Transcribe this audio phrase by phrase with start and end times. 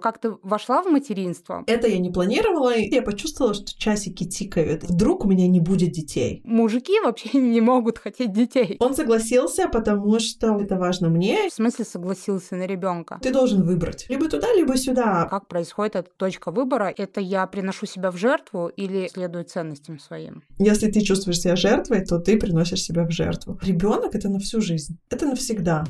[0.00, 1.64] Как ты вошла в материнство?
[1.66, 4.84] Это я не планировала, и я почувствовала, что часики тикают.
[4.84, 6.40] Вдруг у меня не будет детей.
[6.44, 8.76] Мужики вообще не могут хотеть детей.
[8.78, 11.48] Он согласился, потому что это важно мне.
[11.50, 13.18] В смысле согласился на ребенка?
[13.20, 14.06] Ты должен выбрать.
[14.08, 15.26] Либо туда, либо сюда.
[15.28, 16.94] Как происходит эта точка выбора?
[16.96, 20.44] Это я приношу себя в жертву или следую ценностям своим?
[20.58, 23.58] Если ты чувствуешь себя жертвой, то ты приносишь себя в жертву.
[23.62, 24.96] Ребенок это на всю жизнь.
[25.10, 25.84] Это навсегда.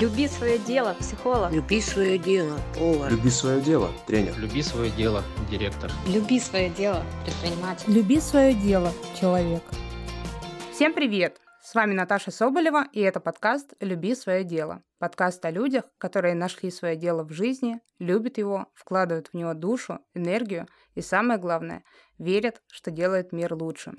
[0.00, 1.52] Люби свое дело, психолог.
[1.52, 3.10] Люби свое дело, повар.
[3.10, 4.38] Люби свое дело, тренер.
[4.38, 5.90] Люби свое дело, директор.
[6.06, 7.92] Люби свое дело, предприниматель.
[7.92, 9.62] Люби свое дело, человек.
[10.72, 11.38] Всем привет!
[11.62, 14.82] С вами Наташа Соболева, и это подкаст «Люби свое дело».
[14.98, 20.00] Подкаст о людях, которые нашли свое дело в жизни, любят его, вкладывают в него душу,
[20.14, 21.84] энергию и, самое главное,
[22.18, 23.92] верят, что делает мир лучше.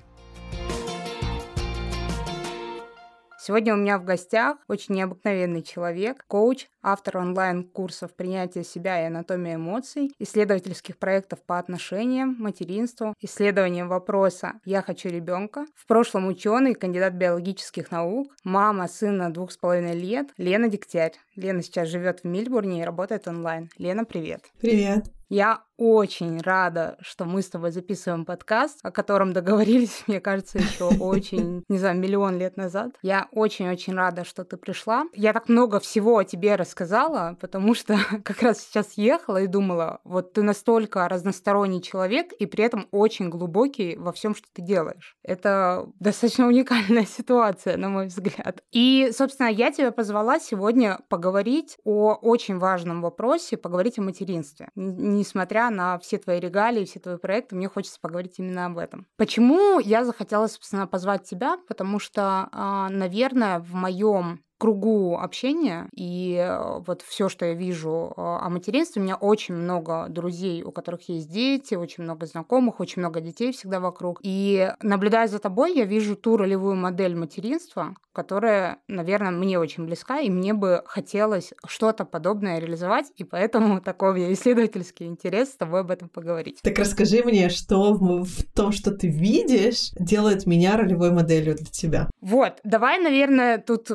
[3.46, 9.56] Сегодня у меня в гостях очень необыкновенный человек, коуч, автор онлайн-курсов принятия себя и анатомия
[9.56, 17.12] эмоций, исследовательских проектов по отношениям, материнству, исследованием вопроса «Я хочу ребенка», в прошлом ученый, кандидат
[17.12, 21.12] биологических наук, мама сына двух с половиной лет, Лена Дегтярь.
[21.36, 23.68] Лена сейчас живет в Мильбурне и работает онлайн.
[23.76, 24.40] Лена, привет.
[24.58, 25.04] Привет.
[25.28, 30.84] Я очень рада, что мы с тобой записываем подкаст, о котором договорились, мне кажется, еще
[30.84, 32.92] очень, не знаю, миллион лет назад.
[33.02, 35.04] Я очень-очень рада, что ты пришла.
[35.14, 40.00] Я так много всего о тебе рассказала, потому что как раз сейчас ехала и думала,
[40.04, 45.16] вот ты настолько разносторонний человек и при этом очень глубокий во всем, что ты делаешь.
[45.22, 48.62] Это достаточно уникальная ситуация, на мой взгляд.
[48.70, 54.68] И, собственно, я тебя позвала сегодня поговорить о очень важном вопросе, поговорить о материнстве
[55.14, 59.06] несмотря на все твои регалии, все твои проекты, мне хочется поговорить именно об этом.
[59.16, 61.58] Почему я захотела, собственно, позвать тебя?
[61.68, 68.14] Потому что, а, наверное, в моем кругу общения, и э, вот все, что я вижу
[68.16, 72.80] э, о материнстве, у меня очень много друзей, у которых есть дети, очень много знакомых,
[72.80, 74.20] очень много детей всегда вокруг.
[74.22, 80.20] И наблюдая за тобой, я вижу ту ролевую модель материнства, которая, наверное, мне очень близка,
[80.20, 85.56] и мне бы хотелось что-то подобное реализовать, и поэтому такой у меня исследовательский интерес с
[85.56, 86.60] тобой об этом поговорить.
[86.62, 91.66] Так расскажи мне, что в, в том, что ты видишь, делает меня ролевой моделью для
[91.66, 92.08] тебя.
[92.22, 93.90] Вот, давай, наверное, тут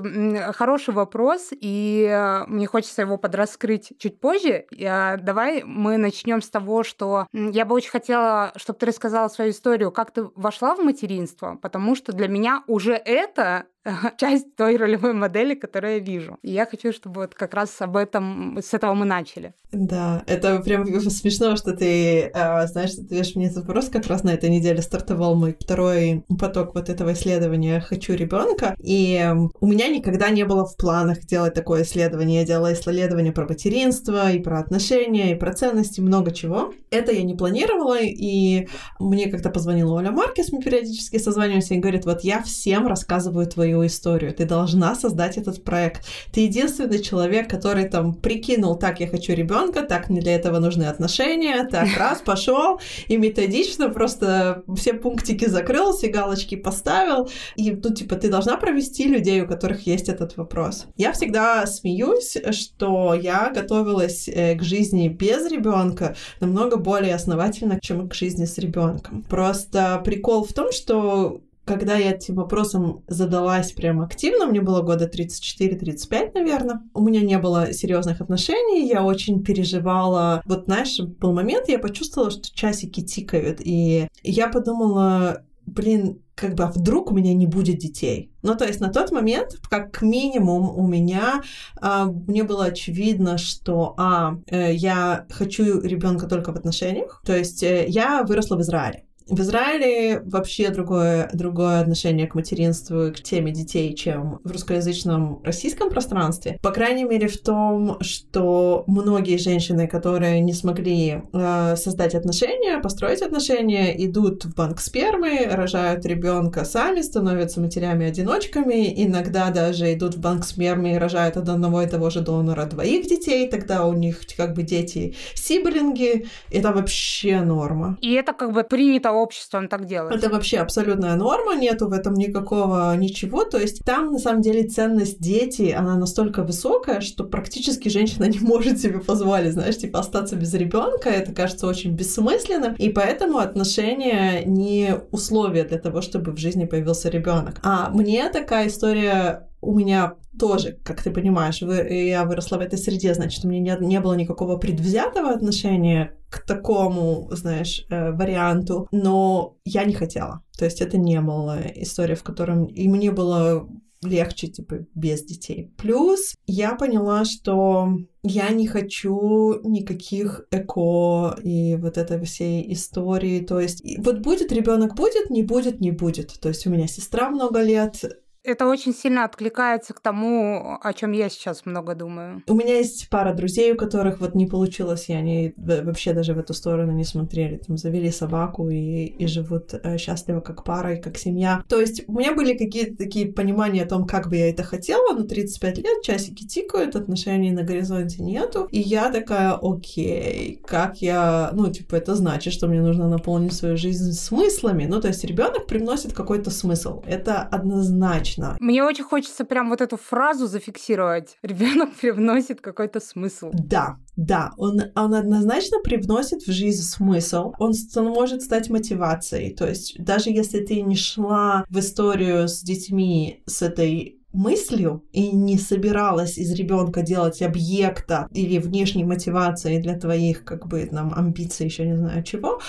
[0.59, 4.65] хороший вопрос, и э, мне хочется его подраскрыть чуть позже.
[4.77, 9.91] Давай мы начнем с того, что я бы очень хотела, чтобы ты рассказала свою историю,
[9.91, 13.67] как ты вошла в материнство, потому что для меня уже это
[14.17, 16.37] часть той ролевой модели, которую я вижу.
[16.41, 19.53] И я хочу, чтобы вот как раз об этом, с этого мы начали.
[19.71, 23.89] Да, это прям смешно, что ты, э, знаешь, ты ответишь мне этот вопрос.
[23.89, 29.31] Как раз на этой неделе стартовал мой второй поток вот этого исследования «Хочу ребенка, И
[29.59, 32.41] у меня никогда не было в планах делать такое исследование.
[32.41, 36.73] Я делала исследования про материнство, и про отношения, и про ценности, много чего.
[36.91, 38.67] Это я не планировала, и
[38.99, 43.68] мне как-то позвонила Оля Маркес, мы периодически созваниваемся, и говорит, вот я всем рассказываю твою
[43.69, 44.33] свою историю.
[44.33, 46.05] Ты должна создать этот проект.
[46.31, 50.85] Ты единственный человек, который там прикинул, так, я хочу ребенка, так, мне для этого нужны
[50.85, 52.79] отношения, так, раз, пошел
[53.09, 57.29] и методично просто все пунктики закрыл, все галочки поставил.
[57.57, 60.85] И тут, типа, ты должна провести людей, у которых есть этот вопрос.
[60.97, 68.09] Я всегда смеюсь, что я готовилась э, к жизни без ребенка намного более основательно, чем
[68.09, 69.23] к жизни с ребенком.
[69.29, 75.05] Просто прикол в том, что когда я этим вопросом задалась прям активно, мне было года
[75.05, 80.41] 34-35, наверное, у меня не было серьезных отношений, я очень переживала.
[80.45, 86.63] Вот, знаешь, был момент, я почувствовала, что часики тикают, и я подумала, блин, как бы,
[86.63, 88.31] а вдруг у меня не будет детей?
[88.41, 91.43] Ну, то есть на тот момент, как минимум, у меня,
[91.79, 97.61] а, мне было очевидно, что, а, э, я хочу ребенка только в отношениях, то есть
[97.61, 99.05] э, я выросла в Израиле.
[99.29, 105.41] В Израиле вообще другое, другое отношение к материнству и к теме детей, чем в русскоязычном
[105.43, 106.57] российском пространстве.
[106.63, 113.21] По крайней мере, в том, что многие женщины, которые не смогли э, создать отношения, построить
[113.21, 120.43] отношения, идут в банк спермы, рожают ребенка сами, становятся матерями-одиночками, иногда даже идут в банк
[120.43, 124.55] спермы и рожают от одного и того же донора двоих детей, тогда у них как
[124.55, 127.97] бы дети сиблинги, это вообще норма.
[128.01, 130.15] И это как бы принято обществом так делать.
[130.15, 133.43] Это вообще абсолютная норма, нету в этом никакого ничего.
[133.45, 138.39] То есть там, на самом деле, ценность дети, она настолько высокая, что практически женщина не
[138.39, 141.09] может себе позволить, знаешь, типа остаться без ребенка.
[141.09, 142.75] Это кажется очень бессмысленным.
[142.75, 147.59] И поэтому отношения не условия для того, чтобы в жизни появился ребенок.
[147.63, 152.77] А мне такая история у меня тоже, как ты понимаешь, вы, я выросла в этой
[152.77, 158.87] среде, значит, у меня не, не было никакого предвзятого отношения к такому, знаешь, э, варианту,
[158.91, 160.43] но я не хотела.
[160.57, 162.65] То есть это не была история, в котором...
[162.65, 163.67] И мне было
[164.01, 165.73] легче, типа, без детей.
[165.77, 167.89] Плюс я поняла, что
[168.23, 173.41] я не хочу никаких эко и вот этой всей истории.
[173.41, 176.39] То есть вот будет ребенок будет, не будет, не будет.
[176.39, 178.03] То есть у меня сестра много лет
[178.43, 182.43] это очень сильно откликается к тому, о чем я сейчас много думаю.
[182.47, 186.39] У меня есть пара друзей, у которых вот не получилось, и они вообще даже в
[186.39, 187.57] эту сторону не смотрели.
[187.57, 191.63] Там завели собаку и, и живут э, счастливо как пара и как семья.
[191.67, 195.13] То есть у меня были какие-то такие понимания о том, как бы я это хотела,
[195.13, 198.67] но 35 лет, часики тикают, отношений на горизонте нету.
[198.71, 201.51] И я такая, окей, как я...
[201.53, 204.85] Ну, типа, это значит, что мне нужно наполнить свою жизнь смыслами.
[204.85, 207.03] Ну, то есть ребенок приносит какой-то смысл.
[207.05, 208.57] Это однозначно точно.
[208.59, 211.37] Мне очень хочется прям вот эту фразу зафиксировать.
[211.43, 213.49] Ребенок привносит какой-то смысл.
[213.53, 217.53] Да, да, он, он однозначно привносит в жизнь смысл.
[217.59, 219.55] Он, он может стать мотивацией.
[219.55, 225.31] То есть даже если ты не шла в историю с детьми с этой мыслью и
[225.31, 231.65] не собиралась из ребенка делать объекта или внешней мотивации для твоих как бы там амбиций,
[231.65, 232.59] еще не знаю чего,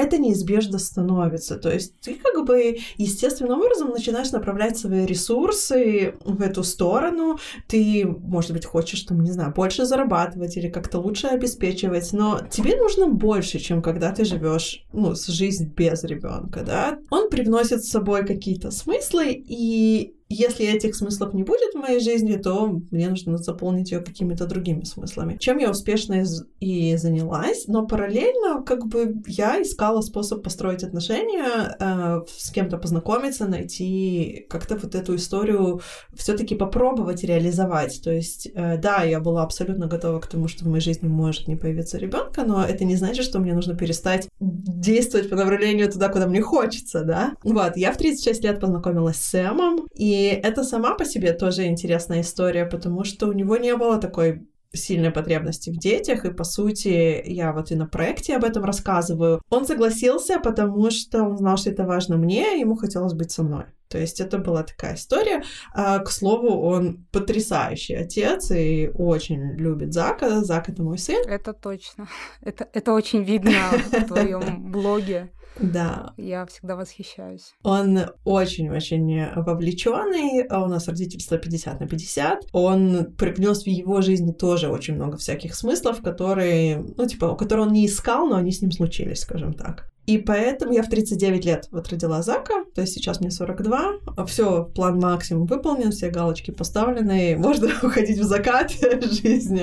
[0.00, 1.56] это неизбежно становится.
[1.56, 7.38] То есть ты как бы естественным образом начинаешь направлять свои ресурсы в эту сторону.
[7.68, 12.76] Ты, может быть, хочешь, там, не знаю, больше зарабатывать или как-то лучше обеспечивать, но тебе
[12.76, 16.98] нужно больше, чем когда ты живешь, ну, с жизнь без ребенка, да.
[17.10, 22.36] Он привносит с собой какие-то смыслы, и если этих смыслов не будет в моей жизни,
[22.36, 25.36] то мне нужно заполнить ее какими-то другими смыслами.
[25.38, 26.24] Чем я успешно
[26.60, 33.46] и занялась, но параллельно как бы я искала способ построить отношения, э, с кем-то познакомиться,
[33.46, 35.80] найти как-то вот эту историю
[36.14, 38.00] все-таки попробовать реализовать.
[38.04, 41.48] То есть, э, да, я была абсолютно готова к тому, что в моей жизни может
[41.48, 46.08] не появиться ребенка, но это не значит, что мне нужно перестать действовать по направлению туда,
[46.08, 47.32] куда мне хочется, да.
[47.42, 51.66] Вот, я в 36 лет познакомилась с Сэмом, и и это сама по себе тоже
[51.66, 56.44] интересная история, потому что у него не было такой сильной потребности в детях, и, по
[56.44, 59.40] сути, я вот и на проекте об этом рассказываю.
[59.50, 63.42] Он согласился, потому что он знал, что это важно мне, и ему хотелось быть со
[63.42, 63.64] мной.
[63.88, 65.42] То есть это была такая история.
[65.74, 70.44] А, к слову, он потрясающий отец и очень любит Зака.
[70.44, 71.26] Зак— это мой сын.
[71.26, 72.06] Это точно.
[72.42, 73.52] Это, это очень видно
[73.90, 75.30] в твоем блоге.
[75.58, 76.12] Да.
[76.16, 77.52] Я всегда восхищаюсь.
[77.62, 80.46] Он очень-очень вовлеченный.
[80.48, 82.46] У нас родительство 50 на 50.
[82.52, 87.72] Он привнес в его жизни тоже очень много всяких смыслов, которые, ну, типа, которые он
[87.72, 89.90] не искал, но они с ним случились, скажем так.
[90.06, 94.26] И поэтому я в 39 лет вот родила Зака, то есть сейчас мне 42.
[94.26, 98.72] Все, план максимум выполнен, все галочки поставлены, можно уходить в закат,
[99.22, 99.60] жизнь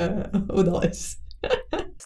[0.49, 1.17] удалась.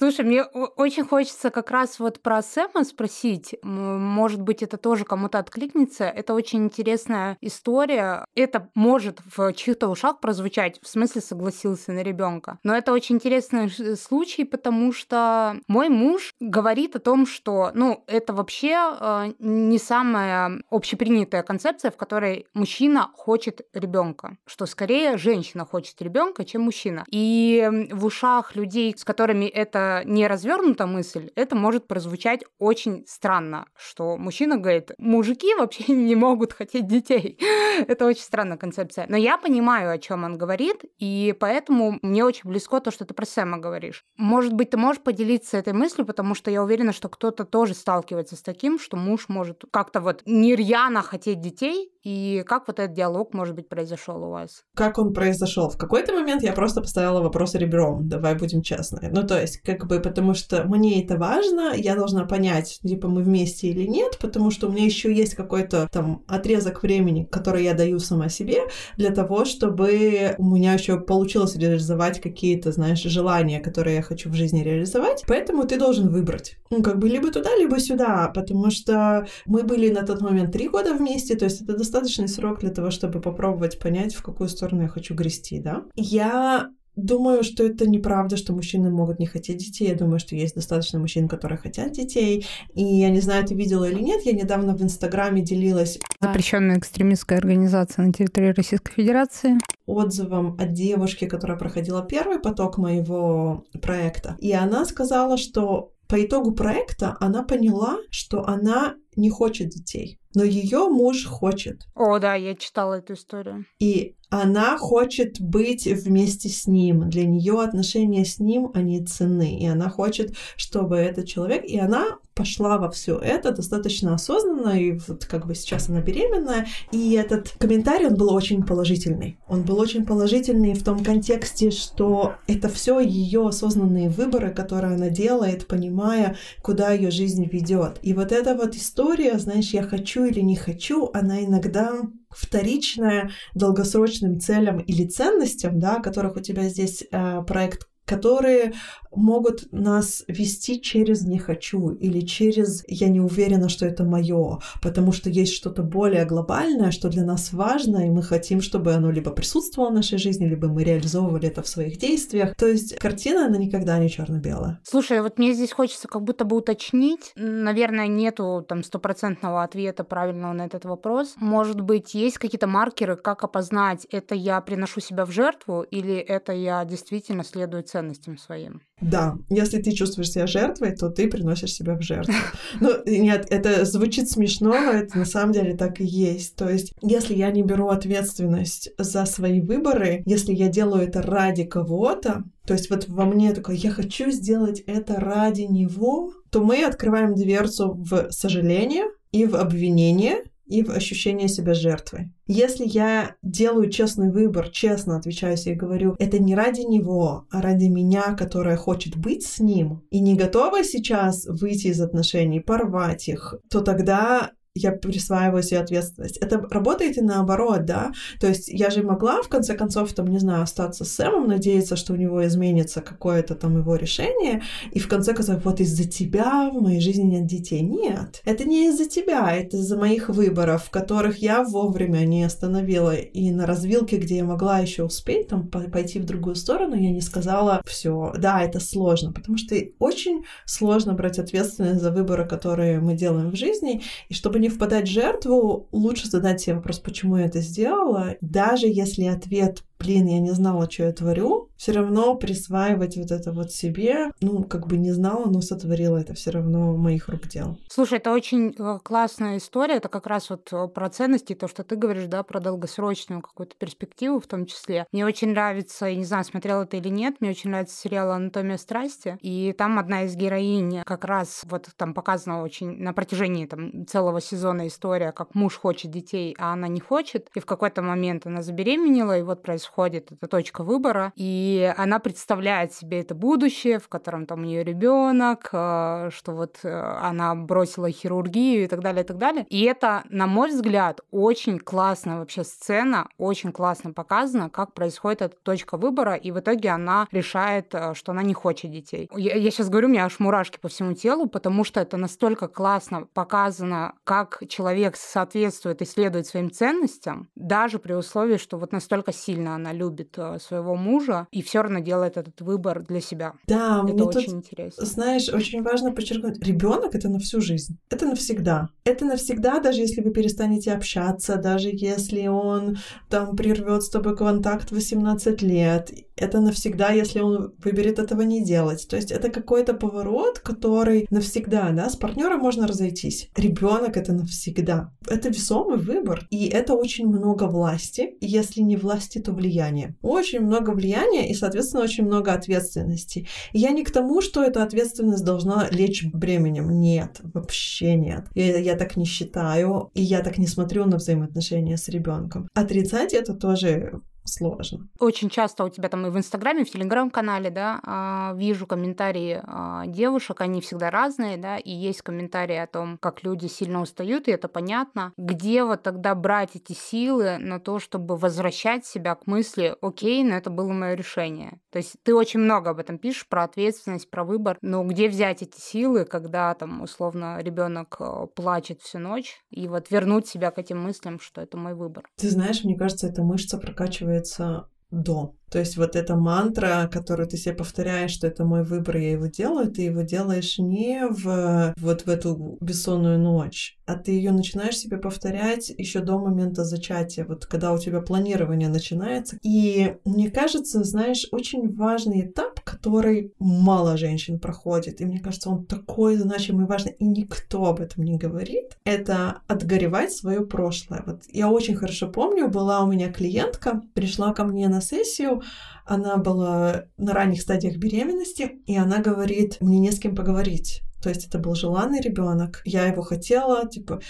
[0.02, 3.56] Слушай, мне очень хочется как раз вот про Сэма спросить.
[3.62, 6.06] Может быть, это тоже кому-то откликнется.
[6.06, 8.26] Это очень интересная история.
[8.36, 12.60] Это может в чьих-то ушах прозвучать, в смысле согласился на ребенка.
[12.64, 18.34] Но это очень интересный случай, потому что мой муж говорит о том, что, ну, это
[18.34, 26.02] вообще э, не самая общепринятая концепция, в которой мужчина хочет ребенка, что скорее женщина хочет
[26.02, 27.04] ребенка, чем мужчина.
[27.12, 33.66] И в ушах людей, с которыми это не развернута мысль, это может прозвучать очень странно,
[33.76, 37.38] что мужчина говорит, мужики вообще не могут хотеть детей.
[37.88, 39.06] это очень странная концепция.
[39.10, 43.14] Но я понимаю, о чем он говорит, и поэтому мне очень близко то, что ты
[43.14, 44.06] про Сэма говоришь.
[44.18, 48.36] Может быть, ты можешь поделиться этой мыслью, потому что я уверена, что кто-то тоже сталкивается
[48.36, 53.34] с таким, что муж может как-то вот нерьяно хотеть детей, и как вот этот диалог,
[53.34, 54.64] может быть, произошел у вас?
[54.76, 55.70] Как он произошел?
[55.70, 59.10] В какой-то момент я просто поставила вопрос ребром, давай будем честны.
[59.12, 63.22] Ну, то есть, как бы, потому что мне это важно, я должна понять, типа, мы
[63.22, 67.74] вместе или нет, потому что у меня еще есть какой-то там отрезок времени, который я
[67.74, 68.62] даю сама себе,
[68.98, 74.34] для того, чтобы у меня еще получилось реализовать какие-то, знаешь, желания, которые я хочу в
[74.34, 75.24] жизни реализовать.
[75.28, 76.58] Поэтому ты должен выбрать.
[76.72, 80.68] Ну, как бы, либо туда, либо сюда, потому что мы были на тот момент три
[80.68, 84.84] года вместе, то есть это достаточный срок для того, чтобы попробовать понять, в какую сторону
[84.84, 85.84] я хочу грести, да.
[85.96, 89.90] Я думаю, что это неправда, что мужчины могут не хотеть детей.
[89.90, 92.46] Я думаю, что есть достаточно мужчин, которые хотят детей.
[92.74, 96.00] И я не знаю, ты видела или нет, я недавно в Инстаграме делилась...
[96.22, 99.58] Запрещенная экстремистская организация на территории Российской Федерации.
[99.86, 104.38] Отзывом от девушки, которая проходила первый поток моего проекта.
[104.40, 110.44] И она сказала, что по итогу проекта она поняла, что она не хочет детей, но
[110.44, 111.86] ее муж хочет.
[111.96, 113.66] О, да, я читала эту историю.
[113.80, 117.10] И она хочет быть вместе с ним.
[117.10, 119.60] Для нее отношения с ним, они ценны.
[119.60, 121.66] И она хочет, чтобы этот человек...
[121.66, 126.66] И она пошла во все это достаточно осознанно, и вот как бы сейчас она беременная.
[126.94, 129.38] И этот комментарий, он был очень положительный.
[129.50, 135.10] Он был очень положительный в том контексте, что это все ее осознанные выборы, которые она
[135.10, 138.00] делает, понимая, куда ее жизнь ведет.
[138.02, 141.92] И вот эта вот история, знаешь, я хочу или не хочу, она иногда
[142.36, 148.74] вторичная долгосрочным целям или ценностям, да, которых у тебя здесь э, проект которые
[149.16, 155.12] могут нас вести через «не хочу» или через «я не уверена, что это мое», потому
[155.12, 159.32] что есть что-то более глобальное, что для нас важно, и мы хотим, чтобы оно либо
[159.32, 162.56] присутствовало в нашей жизни, либо мы реализовывали это в своих действиях.
[162.56, 166.46] То есть картина, она никогда не черно белая Слушай, вот мне здесь хочется как будто
[166.46, 167.32] бы уточнить.
[167.36, 171.36] Наверное, нету там стопроцентного ответа правильного на этот вопрос.
[171.38, 176.54] Может быть, есть какие-то маркеры, как опознать, это я приношу себя в жертву или это
[176.54, 178.82] я действительно следую ценностям своим.
[179.02, 182.34] Да, если ты чувствуешь себя жертвой, то ты приносишь себя в жертву.
[182.80, 186.56] Ну, нет, это звучит смешно, но это на самом деле так и есть.
[186.56, 191.64] То есть, если я не беру ответственность за свои выборы, если я делаю это ради
[191.64, 196.84] кого-то, то есть вот во мне такое, я хочу сделать это ради него, то мы
[196.84, 202.32] открываем дверцу в сожаление и в обвинение, и в ощущение себя жертвой.
[202.48, 207.62] Если я делаю честный выбор, честно отвечаю себе и говорю, это не ради него, а
[207.62, 213.28] ради меня, которая хочет быть с ним, и не готова сейчас выйти из отношений, порвать
[213.28, 216.38] их, то тогда я присваиваю себе ответственность.
[216.38, 218.12] Это работает и наоборот, да.
[218.40, 221.98] То есть я же могла, в конце концов, там, не знаю, остаться с Сэмом, надеяться,
[221.98, 224.62] что у него изменится какое-то там его решение,
[224.92, 227.82] и в конце концов, вот из-за тебя в моей жизни нет детей.
[227.82, 233.14] Нет, это не из-за тебя, это из-за моих выборов, которых я вовремя не остановила.
[233.14, 237.22] И на развилке, где я могла еще успеть там пойти в другую сторону, я не
[237.22, 243.16] сказала, все, да, это сложно, потому что очень сложно брать ответственность за выборы, которые мы
[243.16, 247.46] делаем в жизни, и чтобы не впадать в жертву, лучше задать себе вопрос, почему я
[247.46, 253.18] это сделала, даже если ответ блин, я не знала, что я творю, все равно присваивать
[253.18, 257.30] вот это вот себе, ну, как бы не знала, но сотворила это все равно моих
[257.30, 257.78] рук дело.
[257.88, 261.84] Слушай, это очень э, классная история, это как раз вот э, про ценности, то, что
[261.84, 265.06] ты говоришь, да, про долгосрочную какую-то перспективу в том числе.
[265.12, 268.78] Мне очень нравится, я не знаю, смотрела ты или нет, мне очень нравится сериал «Анатомия
[268.78, 274.06] страсти», и там одна из героинь как раз вот там показана очень на протяжении там
[274.08, 278.48] целого сезона история, как муж хочет детей, а она не хочет, и в какой-то момент
[278.48, 284.00] она забеременела, и вот происходит происходит, это точка выбора, и она представляет себе это будущее,
[284.00, 289.02] в котором там у нее ребенок, э, что вот э, она бросила хирургию и так
[289.02, 289.66] далее, и так далее.
[289.70, 295.56] И это, на мой взгляд, очень классная вообще сцена, очень классно показано, как происходит эта
[295.64, 299.30] точка выбора, и в итоге она решает, э, что она не хочет детей.
[299.36, 302.68] Я, я сейчас говорю, у меня аж мурашки по всему телу, потому что это настолько
[302.68, 309.34] классно показано, как человек соответствует и следует своим ценностям, даже при условии, что вот настолько
[309.34, 313.54] сильно она любит э, своего мужа и все равно делает этот выбор для себя.
[313.68, 315.06] Да, это мне очень тут, интересно.
[315.06, 320.22] Знаешь, очень важно подчеркнуть, ребенок это на всю жизнь, это навсегда, это навсегда, даже если
[320.22, 322.98] вы перестанете общаться, даже если он
[323.30, 326.12] там прервет с тобой контакт 18 лет,
[326.42, 329.08] это навсегда, если он выберет этого не делать.
[329.08, 333.50] То есть это какой-то поворот, который навсегда, да, с партнером можно разойтись.
[333.56, 335.14] Ребенок это навсегда.
[335.28, 338.36] Это весомый выбор, и это очень много власти.
[338.42, 340.16] И если не власти, то влияние.
[340.22, 343.48] Очень много влияния и, соответственно, очень много ответственности.
[343.72, 347.00] И я не к тому, что эта ответственность должна лечь бременем.
[347.00, 348.46] Нет, вообще нет.
[348.56, 352.68] Я, я так не считаю, и я так не смотрю на взаимоотношения с ребенком.
[352.74, 355.08] Отрицать это тоже сложно.
[355.20, 359.62] Очень часто у тебя там и в Инстаграме, и в Телеграм-канале, да, а, вижу комментарии
[359.64, 364.48] а, девушек, они всегда разные, да, и есть комментарии о том, как люди сильно устают,
[364.48, 365.34] и это понятно.
[365.38, 370.56] Где вот тогда брать эти силы на то, чтобы возвращать себя к мысли, окей, но
[370.56, 371.80] это было мое решение.
[371.92, 375.62] То есть ты очень много об этом пишешь, про ответственность, про выбор, но где взять
[375.62, 380.80] эти силы, когда там условно ребенок э, плачет всю ночь, и вот вернуть себя к
[380.80, 382.28] этим мыслям, что это мой выбор.
[382.38, 385.56] Ты знаешь, мне кажется, эта мышца прокачивает оказывается, до.
[385.72, 389.46] То есть вот эта мантра, которую ты себе повторяешь, что это мой выбор, я его
[389.46, 394.98] делаю, ты его делаешь не в вот в эту бессонную ночь, а ты ее начинаешь
[394.98, 399.58] себе повторять еще до момента зачатия, вот когда у тебя планирование начинается.
[399.64, 405.86] И мне кажется, знаешь, очень важный этап, который мало женщин проходит, и мне кажется, он
[405.86, 411.24] такой значимый и важный, и никто об этом не говорит, это отгоревать свое прошлое.
[411.26, 415.61] Вот я очень хорошо помню, была у меня клиентка, пришла ко мне на сессию,
[416.06, 421.02] она была на ранних стадиях беременности, и она говорит, мне не с кем поговорить.
[421.22, 422.82] То есть это был желанный ребенок.
[422.86, 424.22] Я его хотела, типа,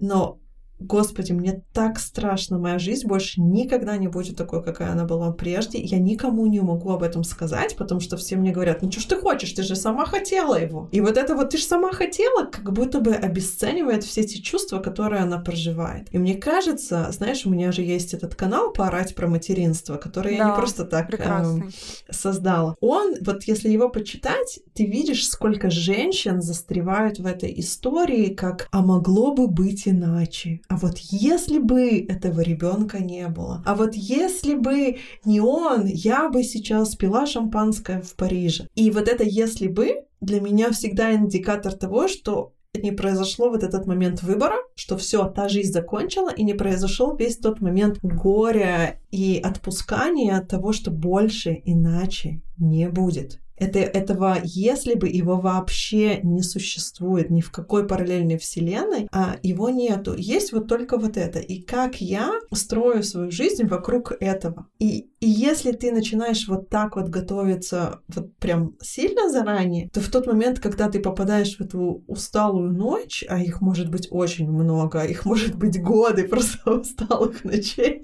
[0.00, 0.40] но
[0.80, 5.78] Господи, мне так страшно, моя жизнь больше никогда не будет такой, какая она была прежде.
[5.78, 9.04] Я никому не могу об этом сказать, потому что все мне говорят, ну что ж
[9.04, 10.88] ты хочешь, ты же сама хотела его.
[10.90, 14.78] И вот это вот ты же сама хотела, как будто бы обесценивает все эти чувства,
[14.78, 16.08] которые она проживает.
[16.12, 20.44] И мне кажется, знаешь, у меня же есть этот канал «Поорать про материнство», который да,
[20.44, 21.62] я не просто так э,
[22.10, 22.74] создала.
[22.80, 28.80] Он, вот если его почитать, ты видишь, сколько женщин застревают в этой истории, как «а
[28.80, 34.54] могло бы быть иначе», а вот если бы этого ребенка не было, а вот если
[34.54, 38.68] бы не он, я бы сейчас пила шампанское в Париже.
[38.76, 43.86] И вот это если бы для меня всегда индикатор того, что не произошло вот этот
[43.86, 49.40] момент выбора, что все, та жизнь закончила, и не произошел весь тот момент горя и
[49.42, 53.40] отпускания от того, что больше иначе не будет.
[53.60, 59.68] Это, этого, если бы его вообще не существует ни в какой параллельной вселенной, а его
[59.68, 60.14] нету.
[60.16, 61.38] Есть вот только вот это.
[61.38, 64.66] И как я строю свою жизнь вокруг этого.
[64.78, 70.08] И, и если ты начинаешь вот так вот готовиться вот прям сильно заранее, то в
[70.08, 75.04] тот момент, когда ты попадаешь в эту усталую ночь, а их может быть очень много,
[75.04, 78.02] их может быть годы просто усталых ночей,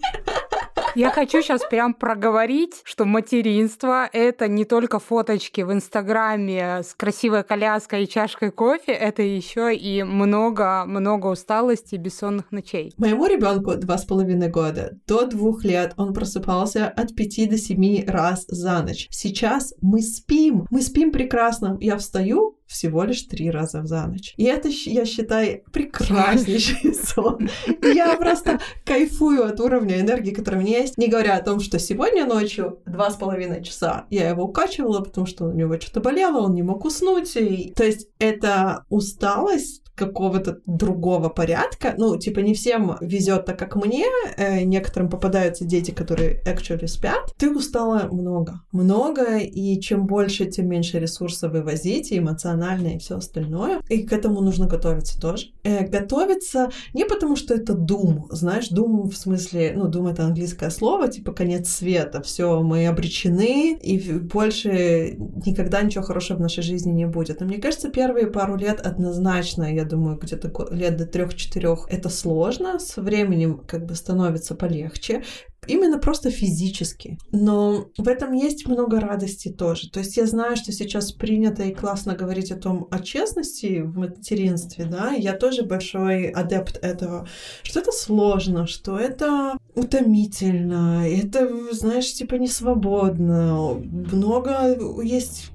[0.96, 7.44] Я хочу сейчас прям проговорить, что материнство— это не только фоточки в Инстаграме с красивой
[7.44, 12.94] коляской и чашкой кофе, это еще и много-много усталости и бессонных ночей.
[12.96, 14.98] Моему ребенку два с половиной года.
[15.06, 19.08] До двух лет он просыпался от пяти до семи раз за ночь.
[19.10, 20.66] Сейчас мы спим.
[20.70, 21.76] Мы спим прекрасно.
[21.78, 24.34] Я встаю, всего лишь три раза за ночь.
[24.36, 27.48] И это, я считаю, прекраснейший сон.
[27.82, 31.78] Я просто кайфую от уровня энергии, который у меня есть, не говоря о том, что
[31.78, 36.40] сегодня ночью два с половиной часа я его укачивала, потому что у него что-то болело,
[36.40, 37.36] он не мог уснуть.
[37.36, 37.72] И...
[37.76, 41.94] То есть это усталость какого-то другого порядка.
[41.96, 44.04] Ну, типа, не всем везет так, как мне.
[44.36, 47.34] Э, некоторым попадаются дети, которые actually спят.
[47.38, 48.60] Ты устала много.
[48.72, 53.80] Много, и чем больше, тем меньше ресурсов вывозить, и эмоционально, и все остальное.
[53.88, 55.46] И к этому нужно готовиться тоже.
[55.64, 58.26] Э, готовиться не потому, что это дум.
[58.30, 62.22] Знаешь, дум в смысле, ну, дум это английское слово, типа конец света.
[62.22, 67.40] Все, мы обречены, и больше никогда ничего хорошего в нашей жизни не будет.
[67.40, 72.78] Но мне кажется, первые пару лет однозначно я думаю, где-то лет до трех-четырех это сложно,
[72.78, 75.22] со временем как бы становится полегче,
[75.66, 77.18] именно просто физически.
[77.32, 79.90] Но в этом есть много радости тоже.
[79.90, 83.96] То есть я знаю, что сейчас принято и классно говорить о том, о честности в
[83.96, 87.26] материнстве, да, я тоже большой адепт этого,
[87.62, 95.50] что это сложно, что это утомительно, это, знаешь, типа не свободно, много есть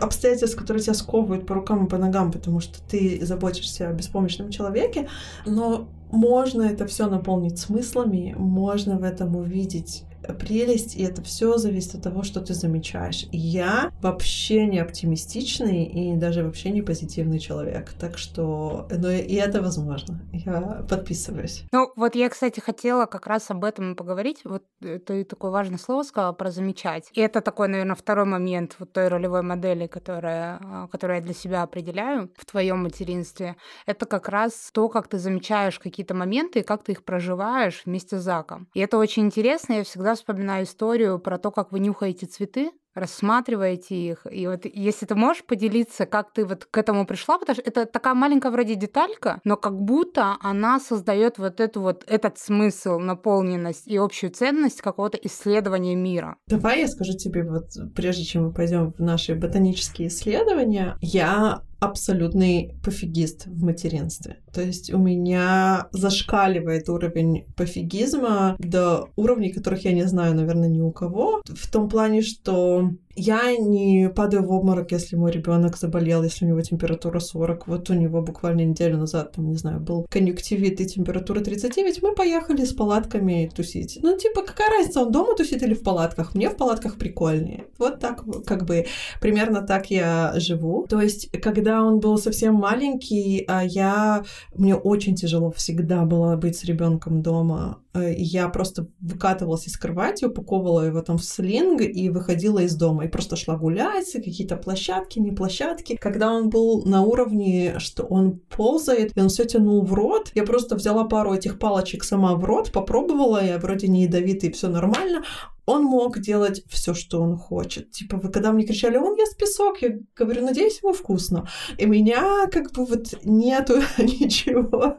[0.00, 4.50] обстоятельств, которые тебя сковывают по рукам и по ногам, потому что ты заботишься о беспомощном
[4.50, 5.08] человеке,
[5.46, 10.04] но можно это все наполнить смыслами, можно в этом увидеть
[10.38, 13.26] прелесть, и это все зависит от того, что ты замечаешь.
[13.32, 19.62] Я вообще не оптимистичный и даже вообще не позитивный человек, так что, ну и это
[19.62, 20.20] возможно.
[20.32, 21.64] Я подписываюсь.
[21.72, 24.40] Ну вот я, кстати, хотела как раз об этом поговорить.
[24.44, 27.08] Вот ты такое важное слово сказала про замечать.
[27.12, 31.34] И это такой, наверное, второй момент вот той ролевой модели, которая, а, которую я для
[31.34, 33.56] себя определяю в твоем материнстве.
[33.86, 38.18] Это как раз то, как ты замечаешь какие-то моменты и как ты их проживаешь вместе
[38.18, 38.68] с Заком.
[38.74, 39.74] И это очень интересно.
[39.74, 44.26] Я всегда вспоминаю историю про то, как вы нюхаете цветы, рассматриваете их.
[44.30, 47.86] И вот если ты можешь поделиться, как ты вот к этому пришла, потому что это
[47.86, 53.86] такая маленькая вроде деталька, но как будто она создает вот эту вот этот смысл, наполненность
[53.86, 56.36] и общую ценность какого-то исследования мира.
[56.48, 62.78] Давай я скажу тебе вот, прежде чем мы пойдем в наши ботанические исследования, я абсолютный
[62.84, 64.41] пофигист в материнстве.
[64.52, 70.80] То есть у меня зашкаливает уровень пофигизма до уровней, которых я не знаю, наверное, ни
[70.80, 71.42] у кого.
[71.46, 76.48] В том плане, что я не падаю в обморок, если мой ребенок заболел, если у
[76.48, 77.66] него температура 40.
[77.68, 82.02] Вот у него буквально неделю назад, там, не знаю, был конъюнктивит и температура 39.
[82.02, 83.98] Мы поехали с палатками тусить.
[84.02, 86.34] Ну, типа, какая разница, он дома тусит или в палатках?
[86.34, 87.66] Мне в палатках прикольнее.
[87.78, 88.86] Вот так, как бы,
[89.20, 90.86] примерно так я живу.
[90.88, 94.24] То есть, когда он был совсем маленький, а я...
[94.54, 97.78] Мне очень тяжело всегда было быть с ребенком дома.
[97.94, 103.04] Э, я просто выкатывалась из кровати, упаковывала его там в слинг и выходила из дома.
[103.04, 105.96] И просто шла гулять, какие-то площадки, не площадки.
[105.96, 110.44] Когда он был на уровне, что он ползает, и он все тянул в рот, я
[110.44, 115.22] просто взяла пару этих палочек сама в рот, попробовала, я вроде не ядовитый, все нормально
[115.66, 117.90] он мог делать все, что он хочет.
[117.90, 121.48] Типа, вы когда мне кричали, он ест песок, я говорю, надеюсь, ему вкусно.
[121.78, 124.96] И меня как бы вот нету ничего.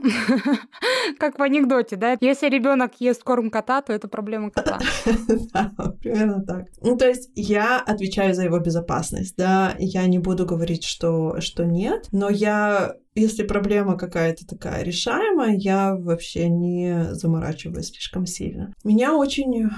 [1.18, 2.16] Как в анекдоте, да?
[2.20, 4.78] Если ребенок ест корм кота, то это проблема кота.
[5.52, 6.66] Да, примерно так.
[6.80, 11.64] Ну, то есть я отвечаю за его безопасность, да, я не буду говорить, что, что
[11.64, 18.72] нет, но я если проблема какая-то такая решаемая, я вообще не заморачиваюсь слишком сильно.
[18.84, 19.68] Меня очень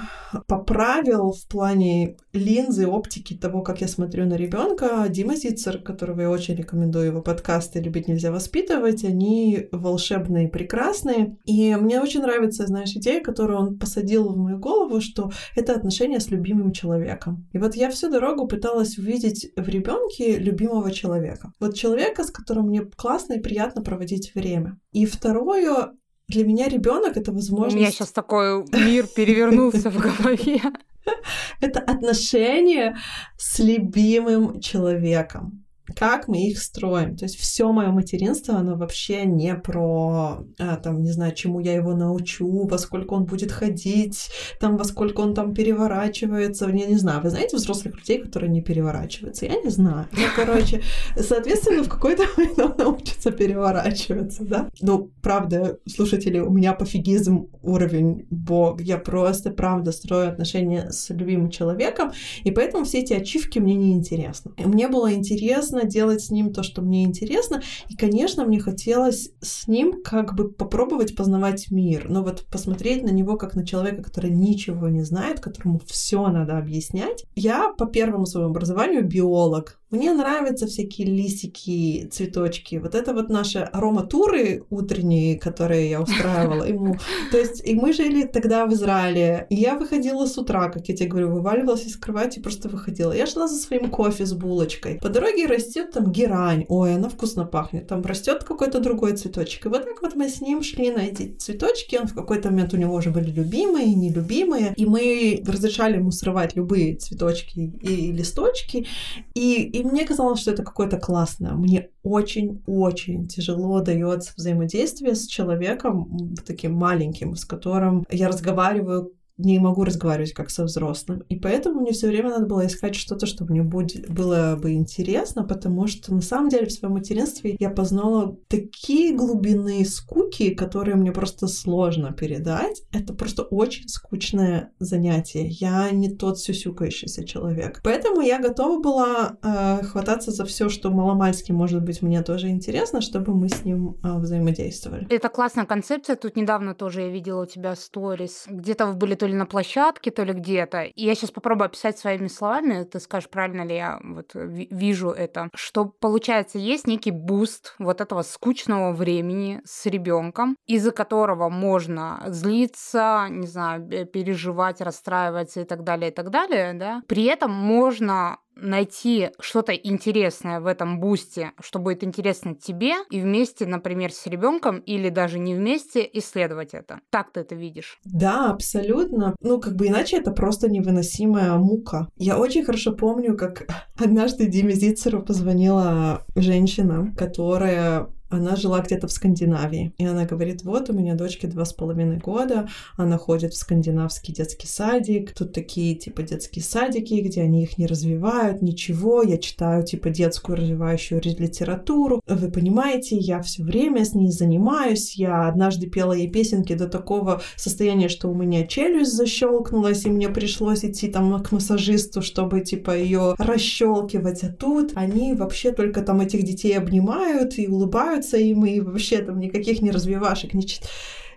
[0.47, 5.07] поправил в плане линзы, оптики того, как я смотрю на ребенка.
[5.09, 11.37] Дима Зицер, которого я очень рекомендую, его подкасты «Любить нельзя воспитывать», они волшебные, прекрасные.
[11.45, 16.21] И мне очень нравится, знаешь, идея, которую он посадил в мою голову, что это отношение
[16.21, 17.47] с любимым человеком.
[17.53, 21.53] И вот я всю дорогу пыталась увидеть в ребенке любимого человека.
[21.61, 24.79] Вот человека, с которым мне классно и приятно проводить время.
[24.92, 25.92] И второе,
[26.29, 27.77] для меня ребенок это возможность...
[27.77, 30.61] У меня сейчас такой мир перевернулся в голове.
[31.61, 32.97] Это отношение
[33.37, 35.62] с любимым человеком
[35.97, 37.16] как мы их строим.
[37.16, 41.75] То есть все мое материнство, оно вообще не про, а, там, не знаю, чему я
[41.75, 46.66] его научу, во сколько он будет ходить, там, во сколько он там переворачивается.
[46.66, 47.21] Я не знаю.
[47.23, 49.47] Вы знаете взрослых людей, которые не переворачиваются?
[49.47, 50.07] Я не знаю.
[50.12, 50.83] Ну, короче,
[51.16, 54.68] соответственно, в какой-то момент он научится переворачиваться, да?
[54.81, 58.81] Ну, правда, слушатели, у меня пофигизм уровень бог.
[58.81, 62.12] Я просто, правда, строю отношения с любимым человеком,
[62.45, 64.53] и поэтому все эти ачивки мне не интересны.
[64.59, 67.62] Мне было интересно делать с ним то, что мне интересно.
[67.88, 72.08] И, конечно, мне хотелось с ним как бы попробовать познавать мир.
[72.08, 76.58] Но вот посмотреть на него как на человека, который ничего не знает, которому все надо
[76.58, 77.24] объяснять.
[77.35, 79.78] Я по первому своему образованию биолог.
[79.92, 82.76] Мне нравятся всякие листики, цветочки.
[82.76, 86.96] Вот это вот наши ароматуры утренние, которые я устраивала ему.
[87.31, 89.46] То есть, и мы жили тогда в Израиле.
[89.50, 93.12] И я выходила с утра, как я тебе говорю, вываливалась из кровати, просто выходила.
[93.12, 94.98] Я шла за своим кофе с булочкой.
[94.98, 96.64] По дороге растет там герань.
[96.68, 97.87] Ой, она вкусно пахнет.
[97.87, 99.66] Там растет какой-то другой цветочек.
[99.66, 101.96] И вот так вот мы с ним шли на эти цветочки.
[101.96, 104.72] Он в какой-то момент у него уже были любимые, нелюбимые.
[104.74, 108.87] И мы разрешали ему срывать любые цветочки и листочки.
[109.35, 111.53] И, и мне казалось, что это какое-то классное.
[111.53, 119.85] Мне очень-очень тяжело дается взаимодействие с человеком таким маленьким, с которым я разговариваю не могу
[119.85, 121.23] разговаривать как со взрослым.
[121.29, 125.45] И поэтому мне все время надо было искать что-то, что мне будет, было бы интересно,
[125.45, 131.12] потому что на самом деле в своем материнстве я познала такие глубины скуки, которые мне
[131.12, 132.83] просто сложно передать.
[132.92, 135.49] Это просто очень скучное занятие.
[135.49, 137.81] Я не тот сюсюкающийся человек.
[137.83, 143.01] Поэтому я готова была э, хвататься за все, что маломальски может быть мне тоже интересно,
[143.01, 145.07] чтобы мы с ним э, взаимодействовали.
[145.11, 146.16] Это классная концепция.
[146.16, 148.45] Тут недавно тоже я видела у тебя сторис.
[148.49, 150.82] Где-то вы были то ли на площадке, то ли где-то.
[150.82, 155.48] И я сейчас попробую описать своими словами, ты скажешь, правильно ли я вот вижу это.
[155.54, 163.28] Что получается, есть некий буст вот этого скучного времени с ребенком, из-за которого можно злиться,
[163.30, 167.02] не знаю, переживать, расстраиваться и так далее, и так далее, да.
[167.06, 173.66] При этом можно найти что-то интересное в этом бусте, что будет интересно тебе, и вместе,
[173.66, 177.01] например, с ребенком или даже не вместе исследовать это.
[177.11, 177.98] Так ты это видишь?
[178.05, 179.35] Да, абсолютно.
[179.40, 182.09] Ну, как бы иначе это просто невыносимая мука.
[182.16, 183.66] Я очень хорошо помню, как
[183.98, 189.92] однажды Диме Зицеру позвонила женщина, которая она жила где-то в Скандинавии.
[189.99, 194.35] И она говорит, вот у меня дочке два с половиной года, она ходит в скандинавский
[194.35, 199.85] детский садик, тут такие типа детские садики, где они их не развивают, ничего, я читаю
[199.85, 202.23] типа детскую развивающую литературу.
[202.27, 207.42] Вы понимаете, я все время с ней занимаюсь, я однажды пела ей песенки до такого
[207.57, 212.97] состояния, что у меня челюсть защелкнулась, и мне пришлось идти там к массажисту, чтобы типа
[212.97, 218.64] ее расщелкивать, а тут они вообще только там этих детей обнимают и улыбают занимаются им
[218.64, 220.90] и вообще там никаких не развивашек, читают.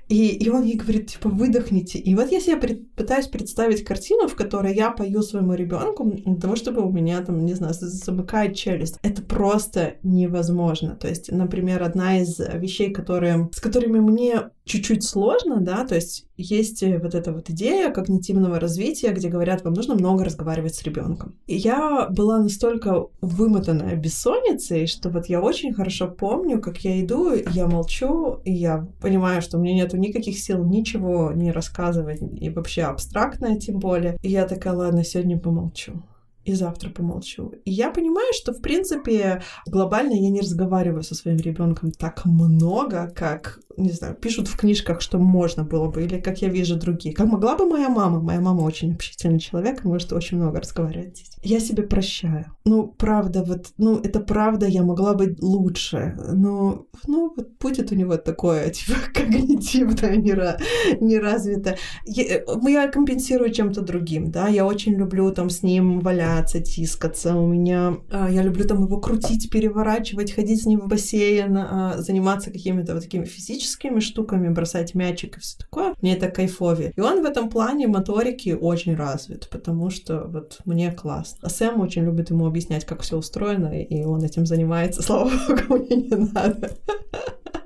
[0.07, 1.97] И, и он ей говорит, типа, выдохните.
[1.97, 2.57] И вот я себе
[2.95, 7.43] пытаюсь представить картину, в которой я пою своему ребенку для того, чтобы у меня там,
[7.43, 8.99] не знаю, замыкает челюсть.
[9.01, 10.95] Это просто невозможно.
[10.95, 16.25] То есть, например, одна из вещей, которые, с которыми мне чуть-чуть сложно, да, то есть
[16.37, 20.83] есть э, вот эта вот идея когнитивного развития, где говорят, вам нужно много разговаривать с
[20.83, 21.35] ребенком.
[21.45, 27.33] И я была настолько вымотанная бессонницей, что вот я очень хорошо помню, как я иду,
[27.33, 32.49] я молчу, и я понимаю, что у меня нету никаких сил ничего не рассказывать, и
[32.49, 34.17] вообще абстрактное тем более.
[34.23, 36.03] И я такая, ладно, сегодня помолчу
[36.45, 37.53] и завтра помолчу.
[37.65, 43.11] И я понимаю, что, в принципе, глобально я не разговариваю со своим ребенком так много,
[43.15, 47.13] как не знаю, пишут в книжках, что можно было бы, или как я вижу другие.
[47.13, 48.21] Как могла бы моя мама?
[48.21, 51.37] Моя мама очень общительный человек, может очень много разговаривать здесь.
[51.43, 52.45] Я себе прощаю.
[52.65, 57.95] Ну, правда, вот, ну, это правда, я могла быть лучше, но, ну, вот будет у
[57.95, 60.57] него такое, типа, когнитивное, нера,
[61.01, 61.77] неразвитое.
[62.05, 67.47] Я, я компенсирую чем-то другим, да, я очень люблю там с ним валяться, тискаться, у
[67.47, 72.51] меня, а, я люблю там его крутить, переворачивать, ходить с ним в бассейн, а, заниматься
[72.51, 76.93] какими-то вот такими физическими физическими штуками, бросать мячик и все такое, мне это кайфовее.
[76.95, 81.39] И он в этом плане моторики очень развит, потому что вот мне классно.
[81.41, 85.83] А Сэм очень любит ему объяснять, как все устроено, и он этим занимается, слава богу,
[85.83, 86.77] мне не надо.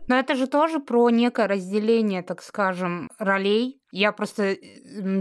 [0.07, 4.55] Но это же тоже про некое разделение, так скажем, ролей я просто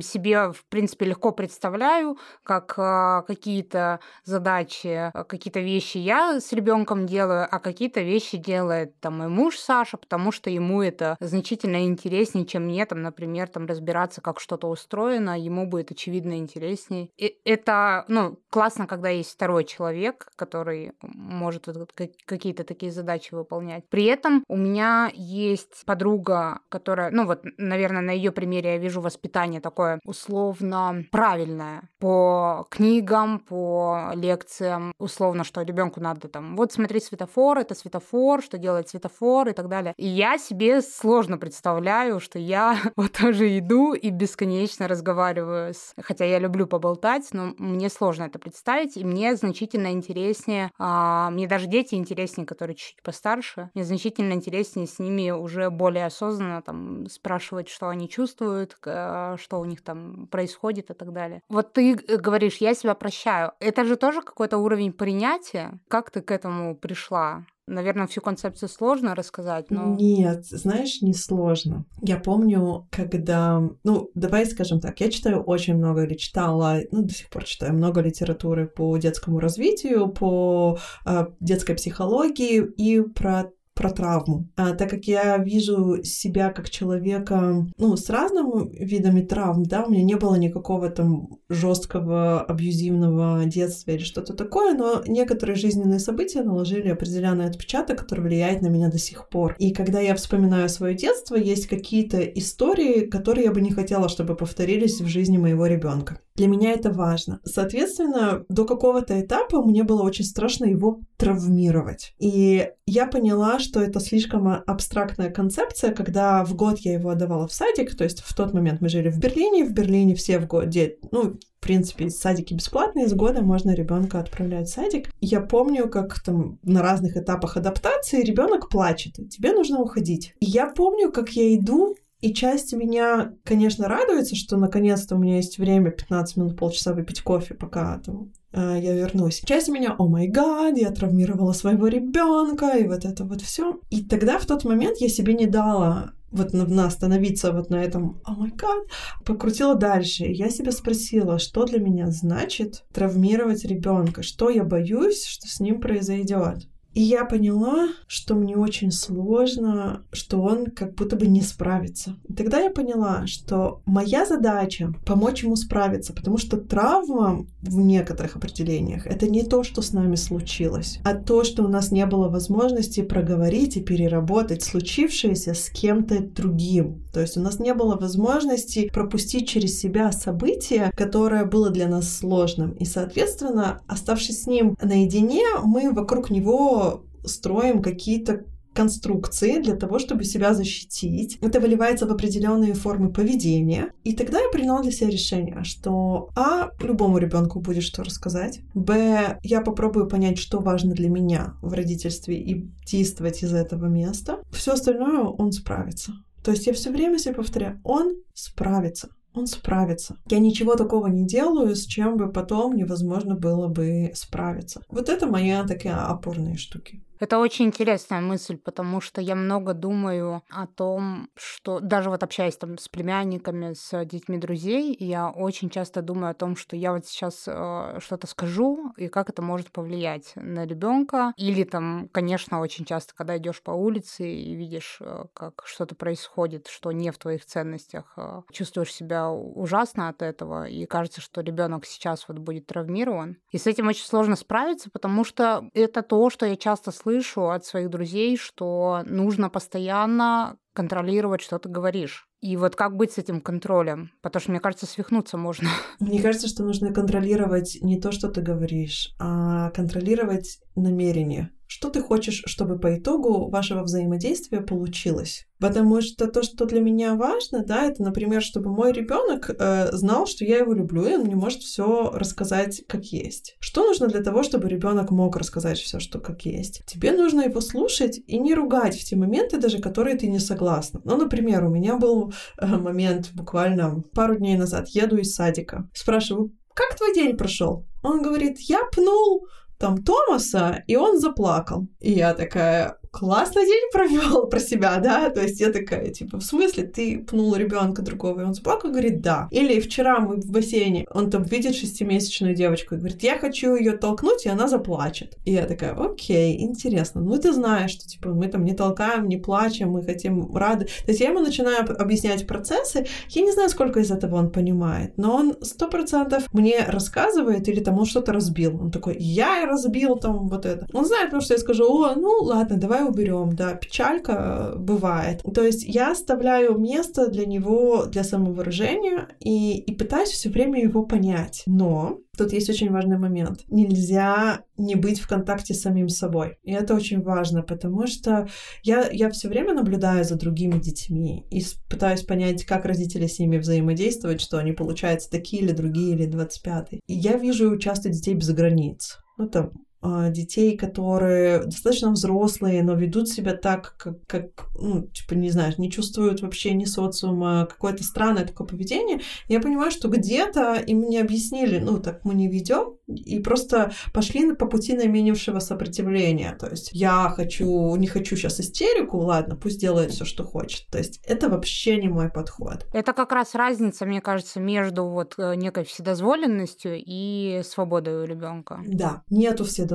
[0.00, 7.06] себе, в принципе, легко представляю, как э, какие-то задачи, э, какие-то вещи я с ребенком
[7.06, 12.46] делаю, а какие-то вещи делает там мой муж Саша, потому что ему это значительно интереснее,
[12.46, 17.10] чем мне, там, например, там разбираться, как что-то устроено, ему будет очевидно интереснее.
[17.16, 23.84] И это, ну, классно, когда есть второй человек, который может вот какие-то такие задачи выполнять.
[23.88, 28.78] При этом у меня есть подруга, которая, ну вот, наверное, на ее примере мере я
[28.78, 36.72] вижу воспитание такое условно правильное по книгам, по лекциям, условно, что ребенку надо там вот
[36.72, 39.94] смотреть светофор, это светофор, что делает светофор и так далее.
[39.96, 45.94] И я себе сложно представляю, что я вот тоже иду и бесконечно разговариваю с...
[46.00, 51.46] Хотя я люблю поболтать, но мне сложно это представить, и мне значительно интереснее, а, мне
[51.46, 57.06] даже дети интереснее, которые чуть-чуть постарше, мне значительно интереснее с ними уже более осознанно там
[57.08, 61.42] спрашивать, что они чувствуют, чувствуют, а, что у них там происходит и так далее.
[61.48, 63.52] Вот ты э, говоришь, я себя прощаю.
[63.60, 65.80] Это же тоже какой-то уровень принятия.
[65.88, 67.44] Как ты к этому пришла?
[67.66, 69.94] Наверное, всю концепцию сложно рассказать, но...
[69.94, 71.84] Нет, знаешь, не сложно.
[72.00, 73.60] Я помню, когда...
[73.84, 77.74] Ну, давай скажем так, я читаю очень много или читала, ну, до сих пор читаю
[77.74, 84.48] много литературы по детскому развитию, по э, детской психологии и про про травму.
[84.56, 89.90] А, так как я вижу себя как человека, ну, с разными видами травм, да, у
[89.90, 96.42] меня не было никакого там жесткого абьюзивного детства или что-то такое, но некоторые жизненные события
[96.42, 99.54] наложили определенный отпечаток, который влияет на меня до сих пор.
[99.60, 104.34] И когда я вспоминаю свое детство, есть какие-то истории, которые я бы не хотела, чтобы
[104.34, 106.18] повторились в жизни моего ребенка.
[106.38, 107.40] Для меня это важно.
[107.44, 112.14] Соответственно, до какого-то этапа мне было очень страшно его травмировать.
[112.20, 117.52] И я поняла, что это слишком абстрактная концепция, когда в год я его отдавала в
[117.52, 120.66] садик, то есть в тот момент мы жили в Берлине, в Берлине все в год,
[121.10, 125.10] ну, в принципе, садики бесплатные, с года можно ребенка отправлять в садик.
[125.20, 130.34] Я помню, как там на разных этапах адаптации ребенок плачет, тебе нужно уходить.
[130.38, 135.36] И я помню, как я иду и часть меня, конечно, радуется, что наконец-то у меня
[135.36, 139.42] есть время 15 минут, полчаса выпить кофе, пока там э, я вернусь.
[139.44, 143.80] Часть меня, о май гад, я травмировала своего ребенка, и вот это вот все.
[143.90, 148.20] И тогда в тот момент я себе не дала вот на, остановиться вот на этом
[148.24, 148.86] «О май гад»,
[149.24, 150.24] покрутила дальше.
[150.24, 155.80] Я себя спросила, что для меня значит травмировать ребенка, что я боюсь, что с ним
[155.80, 156.68] произойдет.
[156.94, 162.16] И я поняла, что мне очень сложно, что он как будто бы не справится.
[162.28, 168.36] И тогда я поняла, что моя задача помочь ему справиться, потому что травма в некоторых
[168.36, 172.28] определениях это не то, что с нами случилось, а то, что у нас не было
[172.28, 177.04] возможности проговорить и переработать случившееся с кем-то другим.
[177.12, 182.12] То есть у нас не было возможности пропустить через себя событие, которое было для нас
[182.12, 182.72] сложным.
[182.72, 186.87] И, соответственно, оставшись с ним наедине, мы вокруг него
[187.24, 188.44] строим какие-то
[188.78, 191.38] конструкции для того, чтобы себя защитить.
[191.40, 193.92] Это выливается в определенные формы поведения.
[194.04, 198.60] И тогда я приняла для себя решение, что А, любому ребенку будет что рассказать.
[198.74, 204.38] Б, я попробую понять, что важно для меня в родительстве и действовать из этого места.
[204.52, 206.12] Все остальное он справится.
[206.44, 210.16] То есть я все время себе повторяю, он справится он справится.
[210.28, 214.80] Я ничего такого не делаю, с чем бы потом невозможно было бы справиться.
[214.88, 217.02] Вот это моя такие опорные штуки.
[217.20, 222.56] Это очень интересная мысль, потому что я много думаю о том, что даже вот общаясь
[222.56, 227.06] там с племянниками, с детьми друзей, я очень часто думаю о том, что я вот
[227.06, 231.32] сейчас э, что-то скажу и как это может повлиять на ребенка.
[231.36, 236.68] Или там, конечно, очень часто, когда идешь по улице и видишь, э, как что-то происходит,
[236.68, 241.84] что не в твоих ценностях, э, чувствуешь себя ужасно от этого, и кажется, что ребенок
[241.84, 243.38] сейчас вот будет травмирован.
[243.50, 247.50] И с этим очень сложно справиться, потому что это то, что я часто слышу слышу
[247.50, 252.28] от своих друзей, что нужно постоянно контролировать, что ты говоришь.
[252.40, 254.12] И вот как быть с этим контролем?
[254.22, 255.68] Потому что, мне кажется, свихнуться можно.
[256.00, 261.50] Мне кажется, что нужно контролировать не то, что ты говоришь, а контролировать намерение.
[261.70, 265.46] Что ты хочешь, чтобы по итогу вашего взаимодействия получилось?
[265.60, 270.26] Потому что то, что для меня важно, да, это, например, чтобы мой ребенок э, знал,
[270.26, 273.56] что я его люблю, и он мне может все рассказать как есть.
[273.60, 276.82] Что нужно для того, чтобы ребенок мог рассказать все, что как есть?
[276.86, 281.02] Тебе нужно его слушать и не ругать в те моменты, даже которые ты не согласна.
[281.04, 284.88] Ну, например, у меня был э, момент буквально пару дней назад.
[284.88, 287.84] Еду из садика, спрашиваю, как твой день прошел?
[288.02, 289.48] Он говорит, я пнул
[289.78, 291.86] там Томаса, и он заплакал.
[292.00, 296.42] И я такая, классный день провел про себя, да, то есть я такая, типа, в
[296.42, 299.48] смысле, ты пнул ребенка другого, и он заплакал, говорит, да.
[299.50, 303.92] Или вчера мы в бассейне, он там видит шестимесячную девочку и говорит, я хочу ее
[303.92, 305.36] толкнуть, и она заплачет.
[305.44, 309.36] И я такая, окей, интересно, ну ты знаешь, что, типа, мы там не толкаем, не
[309.36, 310.86] плачем, мы хотим рады.
[310.86, 315.12] То есть я ему начинаю объяснять процессы, я не знаю, сколько из этого он понимает,
[315.16, 318.80] но он сто процентов мне рассказывает, или там он что-то разбил.
[318.80, 320.86] Он такой, я разбил там вот это.
[320.92, 325.42] Он знает, потому что я скажу, о, ну ладно, давай уберем, да, печалька э, бывает.
[325.54, 331.04] То есть я оставляю место для него, для самовыражения и, и пытаюсь все время его
[331.04, 331.62] понять.
[331.66, 333.64] Но Тут есть очень важный момент.
[333.68, 336.58] Нельзя не быть в контакте с самим собой.
[336.62, 338.46] И это очень важно, потому что
[338.84, 343.58] я, я все время наблюдаю за другими детьми и пытаюсь понять, как родители с ними
[343.58, 348.50] взаимодействуют, что они получаются такие или другие, или 25 И я вижу часто детей без
[348.50, 349.18] границ.
[349.36, 355.50] Ну, там, детей, которые достаточно взрослые, но ведут себя так, как, как ну, типа, не
[355.50, 361.08] знаю, не чувствуют вообще ни социума, какое-то странное такое поведение, я понимаю, что где-то им
[361.08, 366.56] не объяснили, ну, так мы не ведем, и просто пошли по пути наименьшего сопротивления.
[366.58, 370.86] То есть я хочу, не хочу сейчас истерику, ладно, пусть делает все, что хочет.
[370.90, 372.86] То есть это вообще не мой подход.
[372.92, 378.80] Это как раз разница, мне кажется, между вот э, некой вседозволенностью и свободой у ребенка.
[378.86, 379.87] Да, нету вседозволенности.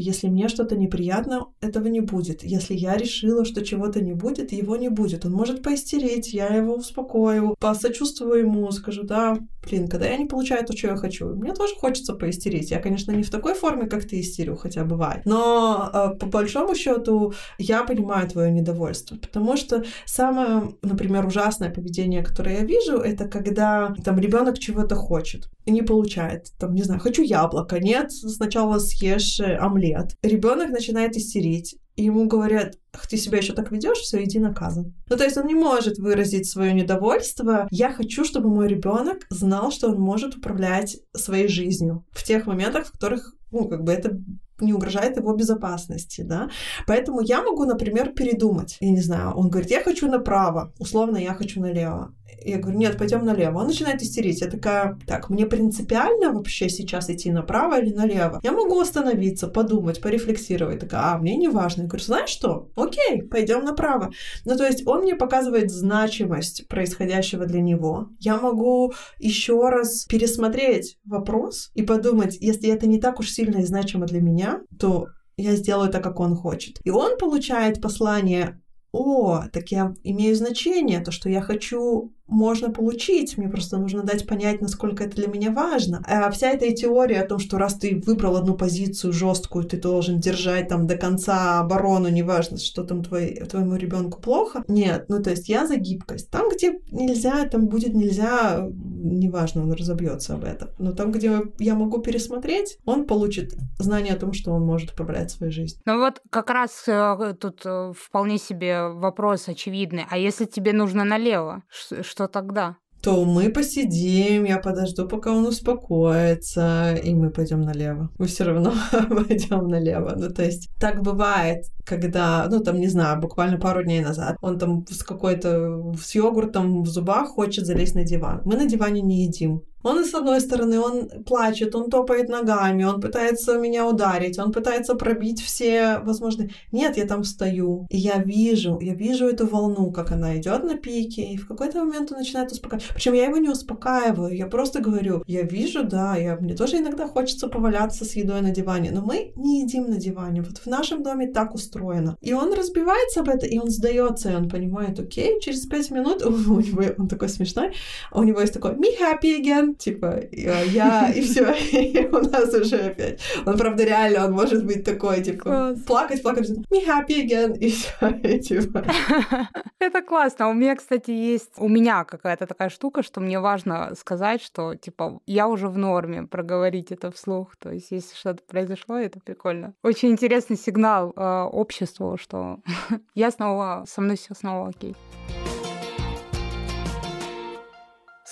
[0.00, 2.42] Если мне что-то неприятно, этого не будет.
[2.42, 5.26] Если я решила, что чего-то не будет, его не будет.
[5.26, 9.38] Он может поистерить, я его успокою, посочувствую ему, скажу, да,
[9.68, 12.70] блин, когда я не получаю то, что я хочу, мне тоже хочется поистерить.
[12.70, 15.22] Я, конечно, не в такой форме, как ты истерю, хотя бывает.
[15.24, 22.22] Но э, по большому счету я понимаю твое недовольство, потому что самое, например, ужасное поведение,
[22.22, 26.52] которое я вижу, это когда там ребенок чего-то хочет и не получает.
[26.58, 30.16] Там, не знаю, хочу яблоко, нет, сначала съешь э, омлет.
[30.22, 32.78] Ребенок начинает истерить и ему говорят,
[33.10, 34.94] ты себя еще так ведешь, все, иди наказан.
[35.10, 37.66] Ну, то есть он не может выразить свое недовольство.
[37.72, 42.86] Я хочу, чтобы мой ребенок знал, что он может управлять своей жизнью в тех моментах,
[42.86, 44.16] в которых, ну, как бы это
[44.60, 46.50] не угрожает его безопасности, да.
[46.86, 48.76] Поэтому я могу, например, передумать.
[48.80, 52.12] Я не знаю, он говорит, я хочу направо, условно, я хочу налево.
[52.44, 53.58] Я говорю, нет, пойдем налево.
[53.58, 54.40] Он начинает истерить.
[54.40, 58.40] Я такая, так, мне принципиально вообще сейчас идти направо или налево?
[58.42, 60.80] Я могу остановиться, подумать, порефлексировать.
[60.80, 61.82] Такая, а, мне не важно.
[61.82, 62.70] Я говорю, знаешь что?
[62.76, 64.12] Окей, пойдем направо.
[64.44, 68.08] Ну, то есть он мне показывает значимость происходящего для него.
[68.20, 73.64] Я могу еще раз пересмотреть вопрос и подумать, если это не так уж сильно и
[73.64, 74.47] значимо для меня,
[74.78, 76.80] то я сделаю так, как он хочет.
[76.84, 78.60] И он получает послание
[78.92, 84.26] о, так я имею значение, то, что я хочу можно получить, мне просто нужно дать
[84.26, 86.02] понять, насколько это для меня важно.
[86.06, 90.20] А вся эта теория о том, что раз ты выбрал одну позицию жесткую, ты должен
[90.20, 94.62] держать там до конца оборону, неважно, что там твой, твоему ребенку плохо.
[94.68, 96.30] Нет, ну то есть я за гибкость.
[96.30, 100.70] Там, где нельзя, там будет нельзя, неважно, он разобьется об этом.
[100.78, 105.30] Но там, где я могу пересмотреть, он получит знание о том, что он может управлять
[105.30, 105.82] своей жизнью.
[105.86, 110.04] Ну вот как раз э, тут э, вполне себе вопрос очевидный.
[110.10, 111.62] А если тебе нужно налево,
[112.02, 112.78] что тогда?
[113.00, 118.10] то мы посидим, я подожду, пока он успокоится, и мы пойдем налево.
[118.18, 118.72] Мы все равно
[119.08, 120.14] пойдем налево.
[120.16, 124.58] Ну, то есть так бывает, когда, ну, там, не знаю, буквально пару дней назад, он
[124.58, 128.42] там с какой-то, с йогуртом в зубах хочет залезть на диван.
[128.44, 129.62] Мы на диване не едим.
[129.82, 134.94] Он, с одной стороны, он плачет, он топает ногами, он пытается меня ударить, он пытается
[134.94, 136.50] пробить все возможные...
[136.72, 140.74] Нет, я там стою, и я вижу, я вижу эту волну, как она идет на
[140.74, 142.88] пике, и в какой-то момент он начинает успокаивать.
[142.94, 147.06] Причем я его не успокаиваю, я просто говорю, я вижу, да, я, мне тоже иногда
[147.06, 150.42] хочется поваляться с едой на диване, но мы не едим на диване.
[150.42, 152.16] Вот в нашем доме так устроено.
[152.20, 156.22] И он разбивается об это, и он сдается, и он понимает, окей, через пять минут
[156.26, 157.72] у него, он такой смешной,
[158.12, 162.76] у него есть такой me happy again, типа, я, и все, и у нас уже
[162.76, 163.20] опять.
[163.46, 165.80] Он, правда, реально, он может быть такой, типа, Класс.
[165.86, 168.84] плакать, плакать, me happy again, и все, и, типа.
[169.78, 170.48] Это классно.
[170.48, 175.20] У меня, кстати, есть, у меня какая-то такая штука, что мне важно сказать, что, типа,
[175.26, 177.56] я уже в норме, проговорить это вслух.
[177.56, 179.74] То есть, если что-то произошло, это прикольно.
[179.82, 182.60] Очень интересный сигнал э, обществу, что
[183.14, 184.94] я снова, со мной все снова окей.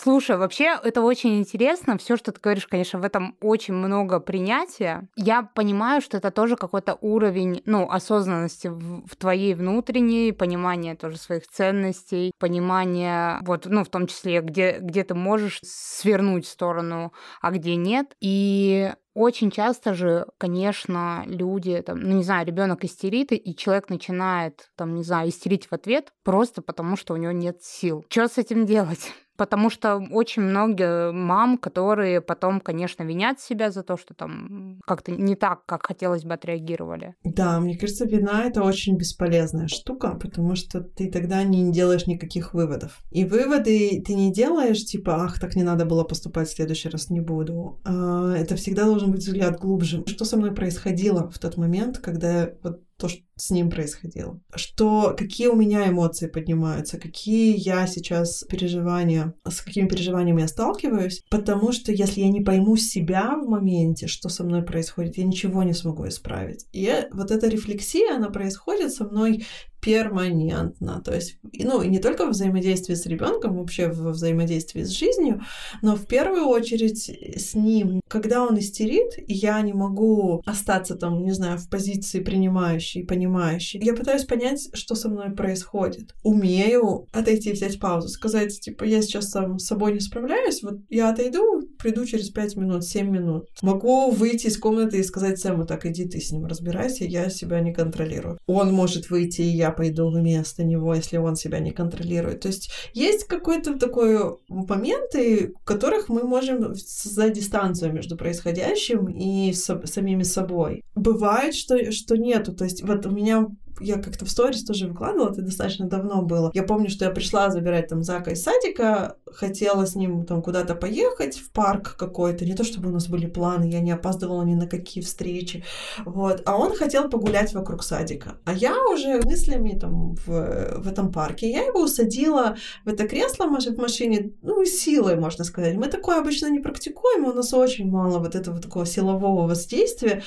[0.07, 1.98] Слушай, вообще это очень интересно.
[1.98, 5.09] Все, что ты говоришь, конечно, в этом очень много принятия.
[5.16, 11.16] Я понимаю, что это тоже какой-то уровень, ну, осознанности в, в твоей внутренней, понимание тоже
[11.16, 17.12] своих ценностей, понимание, вот, ну, в том числе, где, где ты можешь свернуть в сторону,
[17.42, 18.14] а где нет.
[18.20, 24.70] И очень часто же, конечно, люди, там, ну не знаю, ребенок истерит, и человек начинает,
[24.76, 28.04] там, не знаю, истерить в ответ просто потому, что у него нет сил.
[28.09, 29.11] Что с этим делать?
[29.37, 35.12] Потому что очень много мам, которые потом, конечно, винят себя за то, что там как-то
[35.12, 37.14] не так, как хотелось бы, отреагировали.
[37.24, 42.55] Да, мне кажется, вина— это очень бесполезная штука, потому что ты тогда не делаешь никаких
[42.55, 43.01] выводов.
[43.11, 47.11] И выводы ты не делаешь, типа, ах, так не надо было поступать, в следующий раз
[47.11, 47.80] не буду.
[47.84, 50.05] А, это всегда должен быть взгляд глубже.
[50.07, 54.41] Что со мной происходило в тот момент, когда вот то, что с ним происходило.
[54.55, 61.22] Что, какие у меня эмоции поднимаются, какие я сейчас переживания, с какими переживаниями я сталкиваюсь,
[61.30, 65.62] потому что если я не пойму себя в моменте, что со мной происходит, я ничего
[65.62, 66.66] не смогу исправить.
[66.72, 69.45] И вот эта рефлексия, она происходит со мной
[69.87, 71.01] перманентно.
[71.05, 75.43] То есть, ну, и не только в взаимодействии с ребенком, вообще в взаимодействии с жизнью,
[75.80, 78.01] но в первую очередь с ним.
[78.09, 83.26] Когда он истерит, и я не могу остаться там, не знаю, в позиции принимающей, понимающей,
[83.74, 86.14] я пытаюсь понять, что со мной происходит.
[86.22, 91.11] Умею отойти, взять паузу, сказать, типа, я сейчас сам с собой не справляюсь, вот я
[91.11, 93.49] отойду, приду через 5 минут, 7 минут.
[93.62, 97.61] Могу выйти из комнаты и сказать Сэму, так, иди ты с ним разбирайся, я себя
[97.61, 98.39] не контролирую.
[98.47, 102.41] Он может выйти, и я пойду вместо него, если он себя не контролирует.
[102.41, 109.53] То есть есть какой-то такой моменты, в которых мы можем создать дистанцию между происходящим и
[109.53, 110.83] с, самими собой.
[110.95, 112.55] Бывает, что, что нету.
[112.55, 113.50] То есть вот меня
[113.81, 116.51] я как-то в сторис тоже выкладывала, это достаточно давно было.
[116.55, 120.74] Я помню, что я пришла забирать там Зака из садика, хотела с ним там куда-то
[120.74, 124.55] поехать в парк какой-то, не то чтобы у нас были планы, я не опаздывала ни
[124.55, 125.64] на какие встречи,
[126.05, 131.12] вот, а он хотел погулять вокруг садика, а я уже мыслями там в, в этом
[131.12, 135.77] парке, я его усадила в это кресло в машине, ну, силой, можно сказать.
[135.77, 140.22] Мы такое обычно не практикуем, у нас очень мало вот этого такого силового воздействия,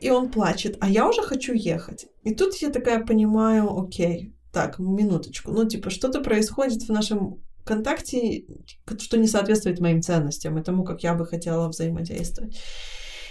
[0.00, 2.06] и он плачет, а я уже хочу ехать.
[2.22, 8.44] И тут я такая понимаю, окей, так, минуточку, ну, типа, что-то происходит в нашем контакте,
[8.98, 12.58] что не соответствует моим ценностям и тому, как я бы хотела взаимодействовать.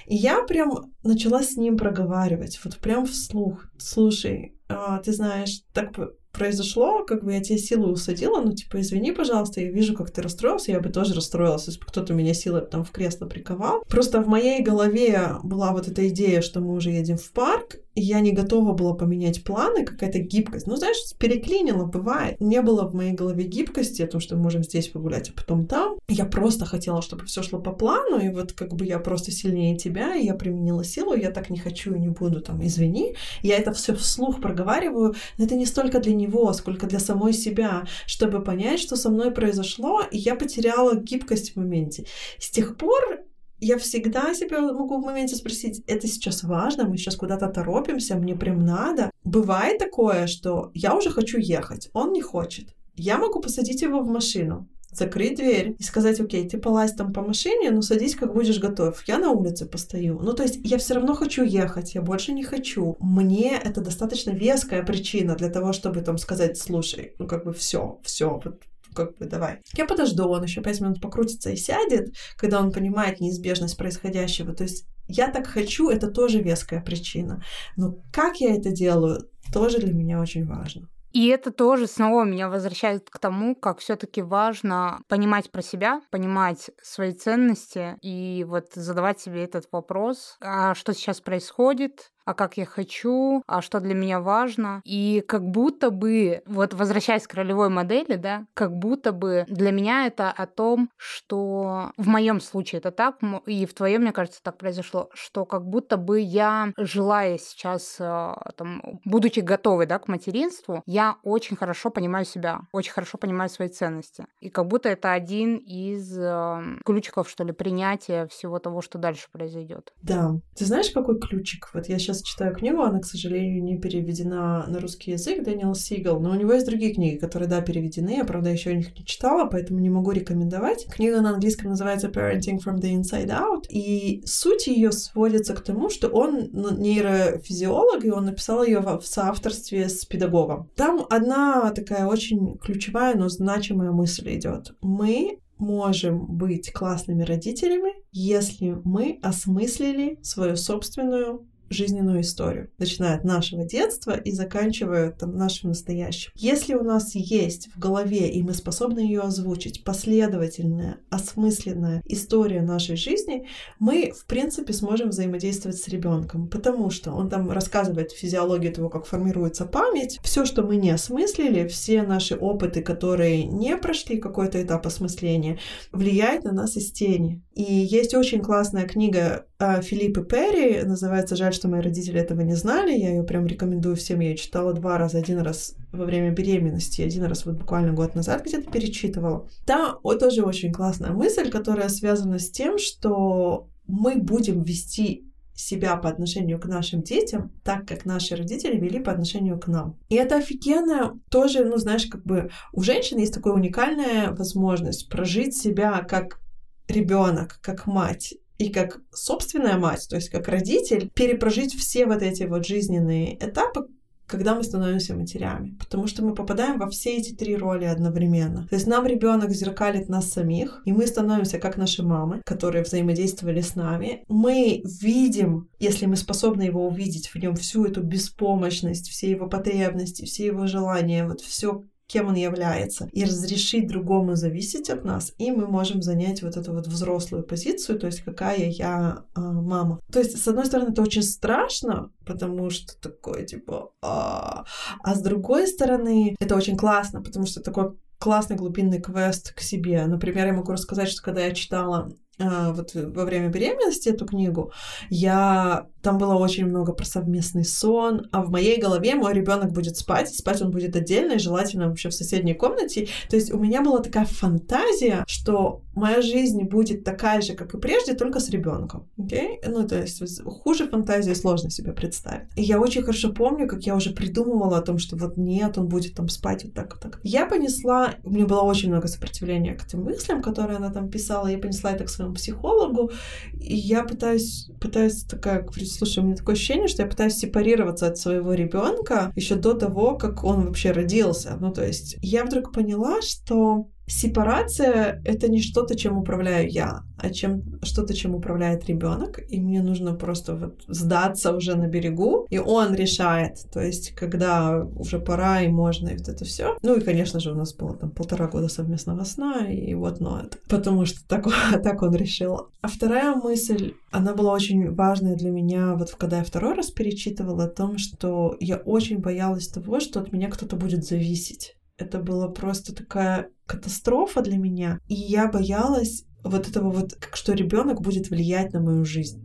[0.08, 3.66] И я прям начала с ним проговаривать, вот прям вслух.
[3.78, 5.92] Слушай, а, ты знаешь, так
[6.32, 10.22] произошло, как бы я тебе силу усадила, ну, типа, извини, пожалуйста, я вижу, как ты
[10.22, 13.84] расстроился, я бы тоже расстроилась, если бы кто-то меня силой там в кресло приковал.
[13.88, 18.20] Просто в моей голове была вот эта идея, что мы уже едем в парк, я
[18.20, 20.68] не готова была поменять планы, какая-то гибкость.
[20.68, 22.40] Ну, знаешь, переклинило, бывает.
[22.40, 25.66] Не было в моей голове гибкости о том, что мы можем здесь погулять, а потом
[25.66, 25.98] там.
[26.08, 29.76] Я просто хотела, чтобы все шло по плану, и вот как бы я просто сильнее
[29.76, 33.16] тебя, и я применила силу, я так не хочу и не буду, там, извини.
[33.42, 37.86] Я это все вслух проговариваю, но это не столько для него сколько для самой себя,
[38.06, 42.06] чтобы понять, что со мной произошло, и я потеряла гибкость в моменте.
[42.38, 43.29] С тех пор
[43.60, 48.36] я всегда себя могу в моменте спросить, это сейчас важно, мы сейчас куда-то торопимся, мне
[48.36, 49.12] прям надо.
[49.24, 52.76] Бывает такое, что я уже хочу ехать, он не хочет.
[52.96, 57.22] Я могу посадить его в машину, закрыть дверь и сказать, окей, ты полазь там по
[57.22, 59.02] машине, ну садись, как будешь готов.
[59.08, 60.20] Я на улице постою.
[60.22, 62.98] Ну, то есть я все равно хочу ехать, я больше не хочу.
[63.00, 68.00] Мне это достаточно веская причина для того, чтобы там сказать, слушай, ну как бы все,
[68.04, 68.62] все, вот
[69.00, 69.62] как бы давай.
[69.74, 74.54] Я подожду, он еще пять минут покрутится и сядет, когда он понимает неизбежность происходящего.
[74.54, 77.42] То есть я так хочу, это тоже веская причина.
[77.78, 80.90] Но как я это делаю, тоже для меня очень важно.
[81.12, 86.70] И это тоже снова меня возвращает к тому, как все-таки важно понимать про себя, понимать
[86.84, 92.66] свои ценности и вот задавать себе этот вопрос, а что сейчас происходит, а как я
[92.68, 94.84] хочу, а что для меня важно.
[94.86, 100.06] И как будто бы, вот возвращаясь к ролевой модели, да, как будто бы для меня
[100.06, 103.18] это о том, что в моем случае это так,
[103.48, 108.36] и в твоем, мне кажется, так произошло, что как будто бы я, желая сейчас, э,
[108.56, 113.70] там, будучи готовой, да, к материнству, я очень хорошо понимаю себя, очень хорошо понимаю свои
[113.70, 114.28] ценности.
[114.40, 119.30] И как будто это один из э, ключиков, что ли, принятия всего того, что дальше
[119.32, 119.92] произойдет.
[120.04, 120.36] Да.
[120.56, 121.72] Ты знаешь, какой ключик?
[121.74, 126.20] Вот я сейчас читаю книгу, она, к сожалению, не переведена на русский язык, Дэниел Сигал,
[126.20, 129.48] но у него есть другие книги, которые, да, переведены, я, правда, еще их не читала,
[129.50, 130.86] поэтому не могу рекомендовать.
[130.86, 135.90] Книга на английском называется Parenting from the Inside Out, и суть ее сводится к тому,
[135.90, 140.70] что он нейрофизиолог, и он написал ее в соавторстве с педагогом.
[140.76, 144.74] Там одна такая очень ключевая, но значимая мысль идет.
[144.82, 153.66] Мы можем быть классными родителями, если мы осмыслили свою собственную жизненную историю, начиная от нашего
[153.66, 156.32] детства и заканчивая там нашим настоящим.
[156.36, 162.96] Если у нас есть в голове, и мы способны ее озвучить, последовательная, осмысленная история нашей
[162.96, 163.48] жизни,
[163.80, 169.06] мы, в принципе, сможем взаимодействовать с ребенком, потому что он там рассказывает физиологию того, как
[169.06, 174.86] формируется память, все, что мы не осмыслили, все наши опыты, которые не прошли какой-то этап
[174.88, 175.60] осмысления,
[175.92, 177.42] влияет на нас из тени.
[177.54, 182.98] И есть очень классная книга Филиппа Перри, называется «Жаль, что мои родители этого не знали».
[182.98, 184.22] Я ее прям рекомендую всем.
[184.22, 185.18] Я читала два раза.
[185.18, 189.50] Один раз во время беременности, один раз вот буквально год назад где-то перечитывала.
[189.66, 195.98] Там вот тоже очень классная мысль, которая связана с тем, что мы будем вести себя
[195.98, 199.98] по отношению к нашим детям, так как наши родители вели по отношению к нам.
[200.08, 205.54] И это офигенно тоже, ну, знаешь, как бы у женщины есть такая уникальная возможность прожить
[205.54, 206.40] себя как
[206.88, 212.44] ребенок, как мать и как собственная мать, то есть как родитель, перепрожить все вот эти
[212.44, 213.88] вот жизненные этапы,
[214.28, 218.68] когда мы становимся матерями, потому что мы попадаем во все эти три роли одновременно.
[218.68, 223.62] То есть нам ребенок зеркалит нас самих, и мы становимся как наши мамы, которые взаимодействовали
[223.62, 224.24] с нами.
[224.28, 230.26] Мы видим, если мы способны его увидеть в нем всю эту беспомощность, все его потребности,
[230.26, 235.52] все его желания, вот все кем он является, и разрешить другому зависеть от нас, и
[235.52, 240.00] мы можем занять вот эту вот взрослую позицию, то есть какая я э, мама.
[240.12, 244.66] То есть, с одной стороны, это очень страшно, потому что такое типа, а,
[245.04, 250.06] а с другой стороны, это очень классно, потому что такой классный глубинный квест к себе.
[250.08, 254.72] Например, я могу рассказать, что когда я читала вот во время беременности эту книгу,
[255.10, 259.98] я там было очень много про совместный сон, а в моей голове мой ребенок будет
[259.98, 263.08] спать, спать он будет отдельно и желательно вообще в соседней комнате.
[263.30, 267.78] То есть у меня была такая фантазия, что моя жизнь будет такая же, как и
[267.78, 269.10] прежде, только с ребенком.
[269.20, 269.58] Okay?
[269.68, 272.48] Ну, то есть хуже фантазии сложно себе представить.
[272.56, 275.88] И я очень хорошо помню, как я уже придумывала о том, что вот нет, он
[275.88, 277.20] будет там спать вот так вот так.
[277.24, 281.48] Я понесла, у меня было очень много сопротивления к этим мыслям, которые она там писала,
[281.48, 283.12] я понесла это к своему психологу,
[283.54, 288.08] и я пытаюсь, пытаюсь такая говорю, слушай, у меня такое ощущение, что я пытаюсь сепарироваться
[288.08, 291.58] от своего ребенка еще до того, как он вообще родился.
[291.60, 297.30] Ну, то есть я вдруг поняла, что Сепарация— это не что-то, чем управляю я, а
[297.30, 302.58] чем что-то, чем управляет ребенок, и мне нужно просто вот сдаться уже на берегу, и
[302.58, 306.76] он решает, то есть когда уже пора и можно, и вот это все.
[306.82, 310.42] Ну и, конечно же, у нас было там полтора года совместного сна, и вот, но
[310.42, 311.46] это, потому что так,
[311.84, 312.70] так он решил.
[312.82, 317.66] А вторая мысль, она была очень важная для меня, вот когда я второй раз перечитывала
[317.66, 321.76] о том, что я очень боялась того, что от меня кто-то будет зависеть.
[322.00, 325.00] Это была просто такая катастрофа для меня.
[325.08, 329.44] И я боялась вот этого вот, как что ребенок будет влиять на мою жизнь.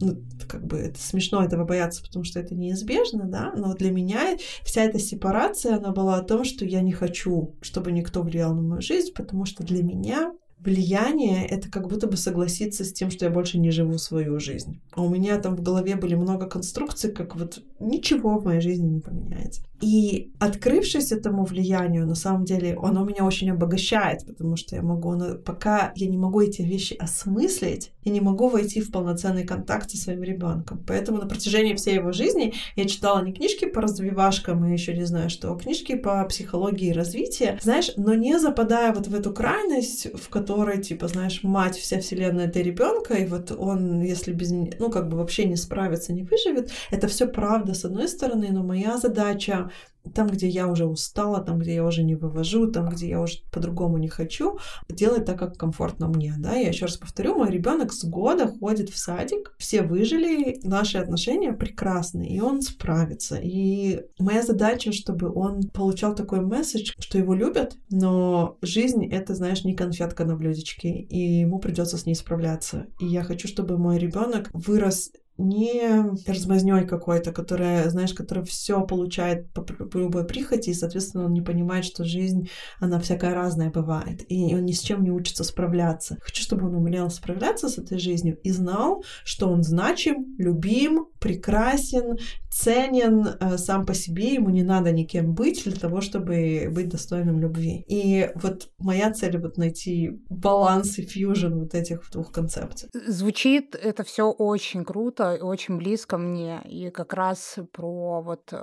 [0.00, 0.16] ну,
[0.48, 4.82] как бы это смешно этого бояться, потому что это неизбежно, да, но для меня вся
[4.82, 8.82] эта сепарация, она была о том, что я не хочу, чтобы никто влиял на мою
[8.82, 13.30] жизнь, потому что для меня влияние— это как будто бы согласиться с тем, что я
[13.30, 14.80] больше не живу свою жизнь.
[14.92, 18.88] А у меня там в голове были много конструкций, как вот ничего в моей жизни
[18.88, 19.62] не поменяется.
[19.80, 25.16] И открывшись этому влиянию, на самом деле, оно меня очень обогащает, потому что я могу,
[25.44, 29.96] пока я не могу эти вещи осмыслить, я не могу войти в полноценный контакт со
[29.96, 30.82] своим ребенком.
[30.86, 35.04] Поэтому на протяжении всей его жизни я читала не книжки по развивашкам и еще не
[35.04, 39.32] знаю что, а книжки по психологии и развитию, знаешь, но не западая вот в эту
[39.32, 44.50] крайность, в которой, типа, знаешь, мать, вся вселенная это ребенка, и вот он, если без,
[44.50, 48.62] ну, как бы вообще не справится, не выживет, это все правда с одной стороны, но
[48.62, 49.63] моя задача
[50.12, 53.38] там, где я уже устала, там, где я уже не вывожу, там, где я уже
[53.50, 54.58] по-другому не хочу,
[54.88, 56.54] делать так, как комфортно мне, да.
[56.54, 61.52] Я еще раз повторю, мой ребенок с года ходит в садик, все выжили, наши отношения
[61.52, 63.38] прекрасны, и он справится.
[63.42, 69.64] И моя задача, чтобы он получал такой месседж, что его любят, но жизнь— это, знаешь,
[69.64, 72.86] не конфетка на блюдечке, и ему придется с ней справляться.
[73.00, 79.52] И я хочу, чтобы мой ребенок вырос не размазнёй какой-то, которая, знаешь, которая все получает
[79.52, 84.24] по, по любой прихоти, и, соответственно, он не понимает, что жизнь, она всякая разная бывает,
[84.28, 86.18] и он ни с чем не учится справляться.
[86.20, 92.18] Хочу, чтобы он умел справляться с этой жизнью и знал, что он значим, любим, прекрасен,
[92.54, 97.40] ценен э, сам по себе, ему не надо никем быть для того, чтобы быть достойным
[97.40, 97.84] любви.
[97.88, 102.88] И вот моя цель вот найти баланс и фьюжн вот этих двух концепций.
[103.06, 106.62] Звучит это все очень круто и очень близко мне.
[106.64, 108.56] И как раз про вот э,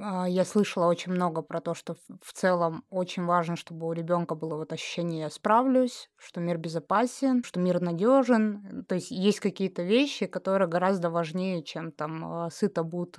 [0.00, 4.36] а, я слышала очень много про то, что в целом очень важно, чтобы у ребенка
[4.36, 8.84] было вот ощущение я справлюсь, что мир безопасен, что мир надежен.
[8.88, 13.16] То есть есть какие-то вещи, которые гораздо важнее, чем там э, сыто будут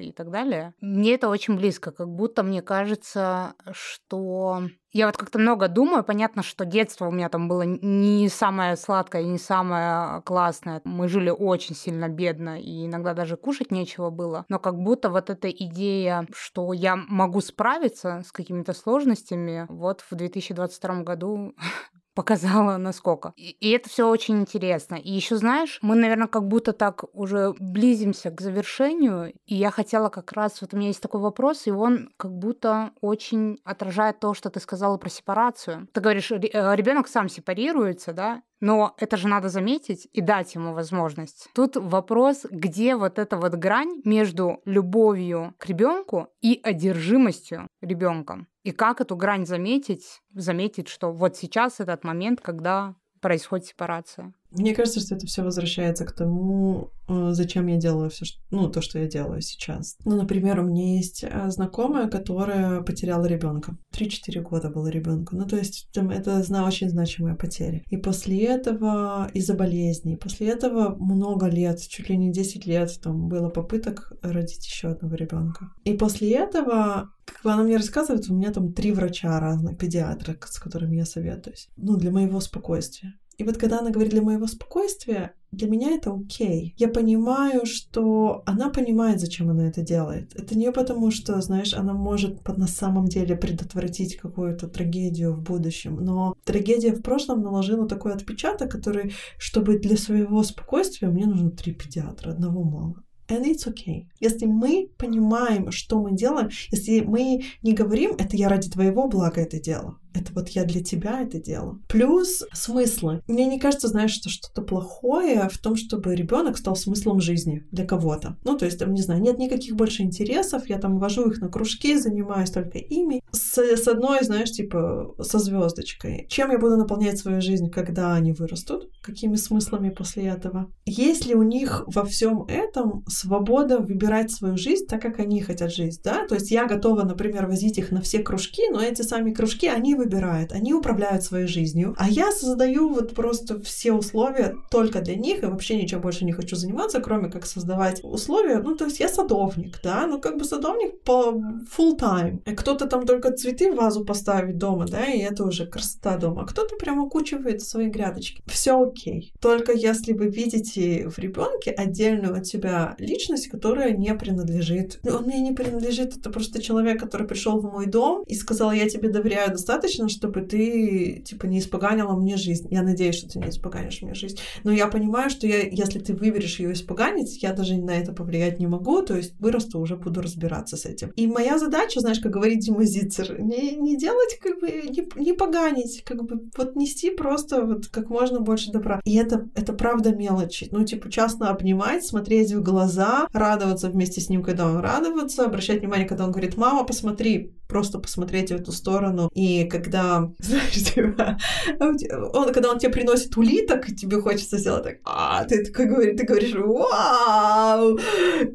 [0.00, 0.74] и так далее.
[0.80, 4.62] Мне это очень близко, как будто мне кажется, что
[4.92, 6.02] я вот как-то много думаю.
[6.02, 10.80] Понятно, что детство у меня там было не самое сладкое, не самое классное.
[10.84, 14.46] Мы жили очень сильно бедно, и иногда даже кушать нечего было.
[14.48, 20.14] Но как будто вот эта идея, что я могу справиться с какими-то сложностями, вот в
[20.14, 21.54] 2022 году
[22.18, 23.32] показала, насколько.
[23.36, 24.96] И, и это все очень интересно.
[24.96, 29.32] И еще, знаешь, мы, наверное, как будто так уже близимся к завершению.
[29.46, 32.90] И я хотела как раз, вот у меня есть такой вопрос, и он как будто
[33.00, 35.86] очень отражает то, что ты сказала про сепарацию.
[35.92, 36.38] Ты говоришь, э,
[36.74, 41.48] ребенок сам сепарируется, да, но это же надо заметить и дать ему возможность.
[41.54, 48.48] Тут вопрос, где вот эта вот грань между любовью к ребенку и одержимостью ребенком.
[48.64, 50.20] И как эту грань заметить?
[50.34, 54.32] Заметить, что вот сейчас этот момент, когда происходит сепарация.
[54.50, 58.80] Мне кажется, что это все возвращается к тому, э, зачем я делаю все, ну, то,
[58.80, 59.96] что я делаю сейчас.
[60.04, 63.76] Ну, например, у меня есть э, знакомая, которая потеряла ребенка.
[63.92, 65.36] 3-4 года было ребенку.
[65.36, 67.82] Ну, то есть там, это зна очень значимая потеря.
[67.90, 73.28] И после этого из-за болезней, после этого много лет, чуть ли не 10 лет, там
[73.28, 75.72] было попыток родить еще одного ребенка.
[75.84, 80.58] И после этого как она мне рассказывает, у меня там три врача разных, педиатра, с
[80.58, 81.68] которыми я советуюсь.
[81.76, 83.14] Ну, для моего спокойствия.
[83.38, 86.74] И вот когда она говорит для моего спокойствия, для меня это окей.
[86.76, 90.34] Я понимаю, что она понимает, зачем она это делает.
[90.34, 95.96] Это не потому, что, знаешь, она может на самом деле предотвратить какую-то трагедию в будущем,
[96.04, 101.72] но трагедия в прошлом наложила такой отпечаток, который, чтобы для своего спокойствия мне нужно три
[101.72, 103.04] педиатра, одного мало.
[103.28, 104.06] And it's okay.
[104.20, 109.42] Если мы понимаем, что мы делаем, если мы не говорим, это я ради твоего блага
[109.42, 111.82] это делаю, это вот я для тебя это делаю.
[111.88, 113.22] Плюс смыслы.
[113.26, 117.86] Мне не кажется, знаешь, что что-то плохое в том, чтобы ребенок стал смыслом жизни для
[117.86, 118.36] кого-то.
[118.44, 121.48] Ну, то есть, там, не знаю, нет никаких больше интересов, я там вожу их на
[121.48, 123.22] кружки, занимаюсь только ими.
[123.30, 126.26] С, с одной, знаешь, типа, со звездочкой.
[126.28, 128.90] Чем я буду наполнять свою жизнь, когда они вырастут?
[129.02, 130.72] Какими смыслами после этого?
[130.84, 135.72] Есть ли у них во всем этом свобода выбирать свою жизнь так, как они хотят
[135.72, 136.26] жить, да?
[136.26, 139.94] То есть я готова, например, возить их на все кружки, но эти сами кружки, они
[139.94, 140.07] выбирают,
[140.52, 145.46] они управляют своей жизнью, а я создаю вот просто все условия только для них, и
[145.46, 148.58] вообще ничем больше не хочу заниматься, кроме как создавать условия.
[148.58, 151.34] Ну, то есть я садовник, да, ну как бы садовник по
[151.76, 152.40] full time.
[152.54, 156.42] Кто-то там только цветы в вазу поставить дома, да, и это уже красота дома.
[156.42, 158.42] А кто-то прям окучивает свои грядочки.
[158.46, 159.32] Все окей.
[159.40, 165.00] Только если вы видите в ребенке отдельную от себя личность, которая не принадлежит.
[165.04, 168.88] Он мне не принадлежит, это просто человек, который пришел в мой дом и сказал, я
[168.88, 172.68] тебе доверяю достаточно, достаточно, чтобы ты, типа, не испоганила мне жизнь.
[172.70, 174.38] Я надеюсь, что ты не испоганишь мне жизнь.
[174.64, 178.58] Но я понимаю, что я, если ты выберешь ее испоганить, я даже на это повлиять
[178.58, 181.10] не могу, то есть вырасту, уже буду разбираться с этим.
[181.16, 185.32] И моя задача, знаешь, как говорит Дима Зицер, не, не делать, как бы, не, не
[185.32, 189.00] поганить, как бы, вот нести просто вот как можно больше добра.
[189.04, 190.68] И это, это правда мелочи.
[190.70, 195.80] Ну, типа, часто обнимать, смотреть в глаза, радоваться вместе с ним, когда он радоваться, обращать
[195.80, 199.30] внимание, когда он говорит, мама, посмотри, просто посмотреть в эту сторону.
[199.34, 201.38] И когда, знаешь, типа,
[201.78, 206.24] он, когда он тебе приносит улиток, тебе хочется сделать так, а, ты такой говоришь, ты
[206.24, 207.98] говоришь, вау,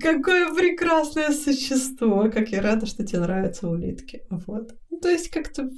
[0.02, 4.24] какое прекрасное существо, как я рада, что тебе нравятся улитки.
[4.30, 4.72] Вот.
[4.90, 5.70] Ну, то есть как-то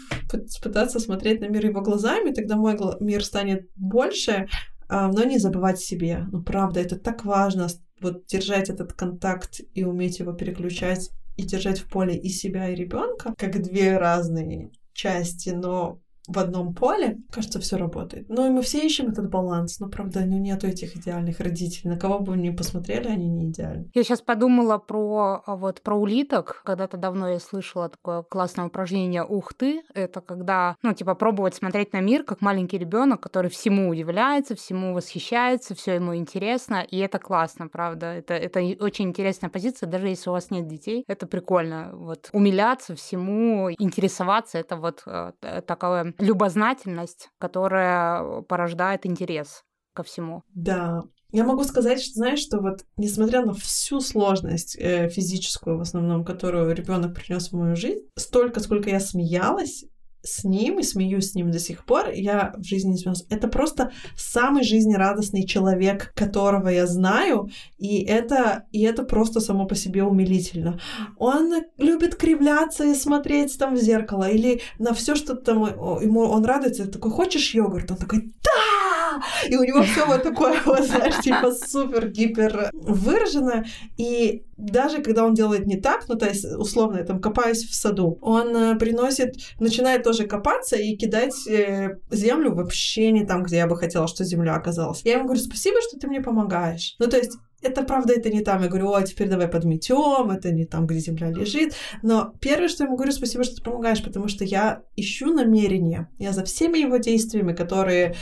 [0.63, 4.47] пытаться смотреть на мир его глазами, тогда мой мир станет больше,
[4.87, 6.25] а, но не забывать себе.
[6.31, 7.67] Ну, правда, это так важно,
[8.01, 12.75] вот держать этот контакт и уметь его переключать и держать в поле и себя, и
[12.75, 18.27] ребенка, как две разные части, но в одном поле, кажется, все работает.
[18.29, 21.91] Ну и мы все ищем этот баланс, но, правда, ну, нету этих идеальных родителей.
[21.91, 23.89] На кого бы мы ни посмотрели, они не идеальны.
[23.93, 26.61] Я сейчас подумала про, а, вот, про улиток.
[26.65, 29.83] Когда-то давно я слышала такое классное упражнение «Ух ты!».
[29.93, 34.93] Это когда, ну, типа, пробовать смотреть на мир, как маленький ребенок, который всему удивляется, всему
[34.93, 38.07] восхищается, все ему интересно, и это классно, правда.
[38.07, 41.03] Это, это очень интересная позиция, даже если у вас нет детей.
[41.07, 41.91] Это прикольно.
[41.93, 45.31] Вот умиляться всему, интересоваться, это вот э,
[45.65, 49.63] такое любознательность, которая порождает интерес
[49.93, 50.43] ко всему.
[50.53, 55.81] Да, я могу сказать, что знаешь, что вот несмотря на всю сложность э, физическую в
[55.81, 59.85] основном, которую ребенок принес в мою жизнь, столько, сколько я смеялась,
[60.25, 63.25] с ним и смеюсь с ним до сих пор, я в жизни не смеялась.
[63.29, 69.75] Это просто самый жизнерадостный человек, которого я знаю, и это, и это просто само по
[69.75, 70.79] себе умилительно.
[71.17, 75.63] Он любит кривляться и смотреть там в зеркало, или на все, что там
[76.01, 77.91] ему он радуется, такой, хочешь йогурт?
[77.91, 78.84] Он такой, да!
[79.49, 83.65] И у него все вот такое, вот, знаешь, типа супер-гипер выраженное.
[83.97, 87.75] И даже когда он делает не так, ну, то есть, условно, я там копаюсь в
[87.75, 93.57] саду, он э, приносит, начинает тоже копаться и кидать э, землю вообще не там, где
[93.57, 95.01] я бы хотела, что земля оказалась.
[95.03, 96.95] Я ему говорю, спасибо, что ты мне помогаешь.
[96.99, 97.33] Ну, то есть,
[97.65, 98.61] это правда, это не там.
[98.61, 101.73] Я говорю, о, теперь давай подметем, это не там, где земля лежит.
[102.03, 106.09] Но первое, что я ему говорю, спасибо, что ты помогаешь, потому что я ищу намерения.
[106.19, 108.15] Я за всеми его действиями, которые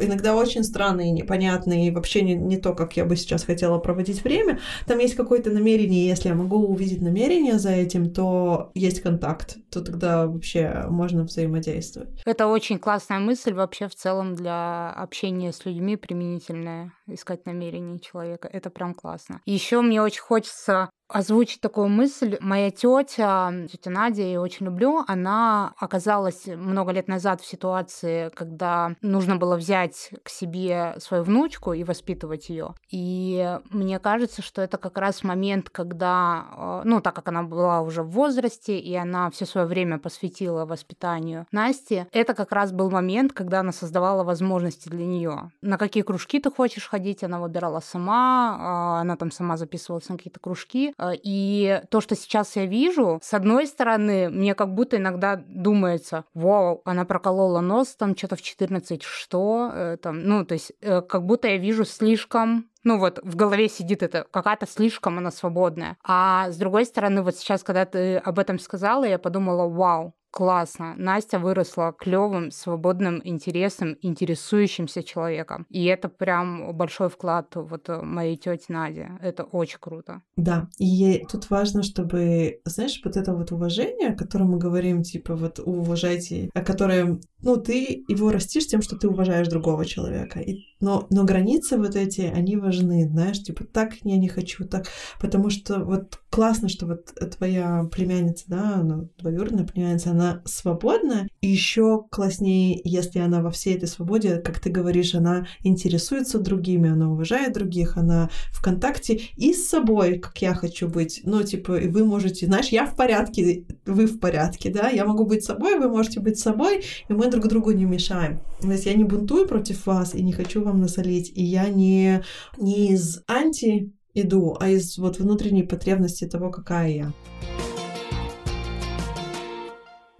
[0.00, 4.22] иногда очень странные, непонятные, и вообще не, не то, как я бы сейчас хотела проводить
[4.24, 6.06] время, там есть какое-то намерение.
[6.06, 9.56] Если я могу увидеть намерение за этим, то есть контакт.
[9.70, 12.22] То тогда вообще можно взаимодействовать.
[12.24, 16.92] Это очень классная мысль вообще в целом для общения с людьми применительная.
[17.06, 18.48] Искать намерения человека.
[18.50, 19.40] Это прям классно.
[19.46, 22.36] Еще мне очень хочется озвучить такую мысль.
[22.40, 28.30] Моя тетя, тетя Надя, я ее очень люблю, она оказалась много лет назад в ситуации,
[28.30, 32.74] когда нужно было взять к себе свою внучку и воспитывать ее.
[32.90, 37.80] И мне кажется, что это как раз момент, когда, э, ну, так как она была
[37.82, 42.90] уже в возрасте, и она все свое время посвятила воспитанию Насти, это как раз был
[42.90, 45.50] момент, когда она создавала возможности для нее.
[45.60, 50.16] На какие кружки ты хочешь ходить, она выбирала сама, а, она там сама записывалась на
[50.16, 54.96] какие-то кружки, а, и то, что сейчас я вижу, с одной стороны, мне как будто
[54.96, 59.70] иногда думается, вау, она проколола нос там что-то в 14, что?
[59.72, 63.68] Э, там, ну, то есть э, как будто я вижу слишком ну вот в голове
[63.68, 65.96] сидит это, какая-то слишком она свободная.
[66.04, 70.94] А с другой стороны, вот сейчас, когда ты об этом сказала, я подумала, вау, классно.
[70.96, 75.64] Настя выросла клевым, свободным, интересным, интересующимся человеком.
[75.70, 79.06] И это прям большой вклад вот э, моей тети Нади.
[79.22, 80.22] Это очень круто.
[80.36, 85.36] Да, и тут важно, чтобы, знаешь, вот это вот уважение, о котором мы говорим, типа
[85.36, 90.40] вот уважайте, о котором, ну, ты его растишь тем, что ты уважаешь другого человека.
[90.40, 94.86] И, но, но границы вот эти, они важны, знаешь, типа так я не хочу, так,
[95.18, 97.06] потому что вот классно, что вот
[97.36, 101.28] твоя племянница, да, она двоюродная племянница, она свободна.
[101.40, 106.90] И еще класснее, если она во всей этой свободе, как ты говоришь, она интересуется другими,
[106.90, 111.22] она уважает других, она в контакте и с собой, как я хочу быть.
[111.24, 115.24] Ну, типа, и вы можете, знаешь, я в порядке, вы в порядке, да, я могу
[115.24, 118.40] быть собой, вы можете быть собой, и мы друг другу не мешаем.
[118.60, 122.22] То есть я не бунтую против вас и не хочу вам насолить, и я не,
[122.58, 127.12] не из анти иду, а из вот внутренней потребности того, какая я.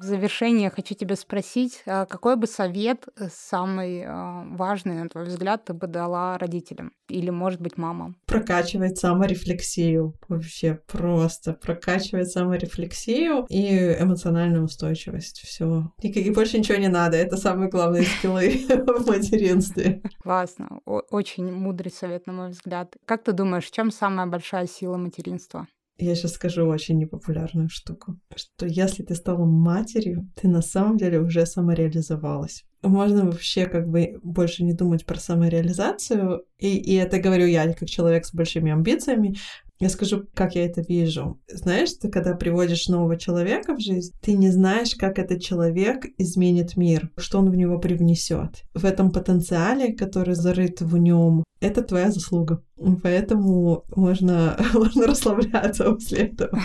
[0.05, 5.24] В завершение хочу тебя спросить, а какой бы совет э, самый а, важный, на твой
[5.24, 6.92] взгляд, ты бы дала родителям?
[7.09, 8.14] Или, может быть, мамам?
[8.26, 10.12] Прокачивать саморефлексию.
[10.28, 15.40] Вообще просто прокачивать саморефлексию и эмоциональную устойчивость.
[15.40, 15.90] Все.
[16.02, 17.16] И, и больше ничего не надо.
[17.16, 20.02] Это самые главные скиллы в материнстве.
[20.22, 20.80] Классно.
[20.84, 22.94] Очень мудрый совет, на мой взгляд.
[23.07, 25.66] Как ты думаешь, в чем самая большая сила материнства?
[25.99, 31.20] Я сейчас скажу очень непопулярную штуку, что если ты стала матерью, ты на самом деле
[31.20, 32.64] уже самореализовалась.
[32.82, 37.88] Можно вообще как бы больше не думать про самореализацию, и, и это говорю я, как
[37.88, 39.36] человек с большими амбициями,
[39.80, 41.40] я скажу, как я это вижу.
[41.48, 46.76] Знаешь, ты когда приводишь нового человека в жизнь, ты не знаешь, как этот человек изменит
[46.76, 48.62] мир, что он в него привнесет.
[48.74, 52.62] В этом потенциале, который зарыт в нем, это твоя заслуга.
[53.02, 56.58] Поэтому можно, можно расслабляться после этого.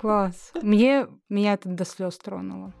[0.00, 0.52] Класс.
[0.62, 2.72] Мне меня это до слез тронуло.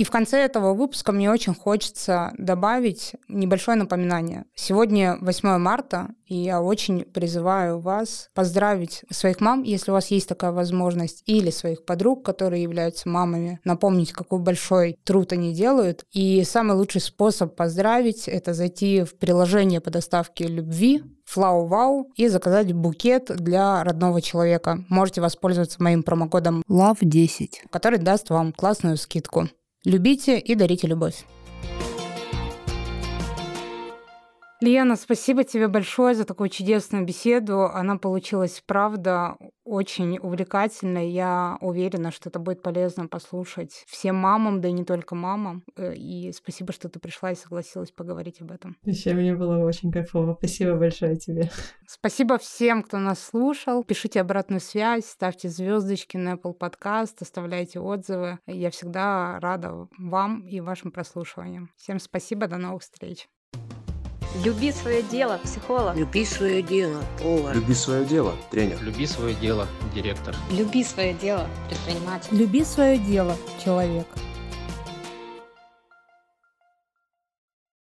[0.00, 4.46] И в конце этого выпуска мне очень хочется добавить небольшое напоминание.
[4.54, 10.26] Сегодня 8 марта, и я очень призываю вас поздравить своих мам, если у вас есть
[10.26, 16.06] такая возможность, или своих подруг, которые являются мамами, напомнить, какой большой труд они делают.
[16.12, 22.26] И самый лучший способ поздравить— это зайти в приложение по доставке любви, Flow Wow и
[22.28, 24.82] заказать букет для родного человека.
[24.88, 29.48] Можете воспользоваться моим промокодом LOVE10, который даст вам классную скидку.
[29.86, 31.24] Любите и дарите любовь.
[34.62, 37.62] Лена, спасибо тебе большое за такую чудесную беседу.
[37.62, 41.08] Она получилась, правда, очень увлекательной.
[41.08, 45.64] Я уверена, что это будет полезно послушать всем мамам, да и не только мамам.
[45.76, 48.76] Э, и спасибо, что ты пришла и согласилась поговорить об этом.
[48.84, 50.34] Еще мне было очень кайфово.
[50.38, 51.50] Спасибо большое тебе.
[51.86, 53.82] Спасибо всем, кто нас слушал.
[53.82, 58.38] Пишите обратную связь, ставьте звездочки на Apple Podcast, оставляйте отзывы.
[58.46, 61.70] Я всегда рада вам и вашим прослушиваниям.
[61.76, 63.26] Всем спасибо, до новых встреч.
[64.36, 65.96] Люби свое дело, психолог.
[65.96, 67.54] Люби свое дело, повар.
[67.54, 68.78] Люби свое дело, тренер.
[68.80, 70.34] Люби свое дело, директор.
[70.52, 72.28] Люби свое дело, предприниматель.
[72.30, 74.06] Люби свое дело, человек.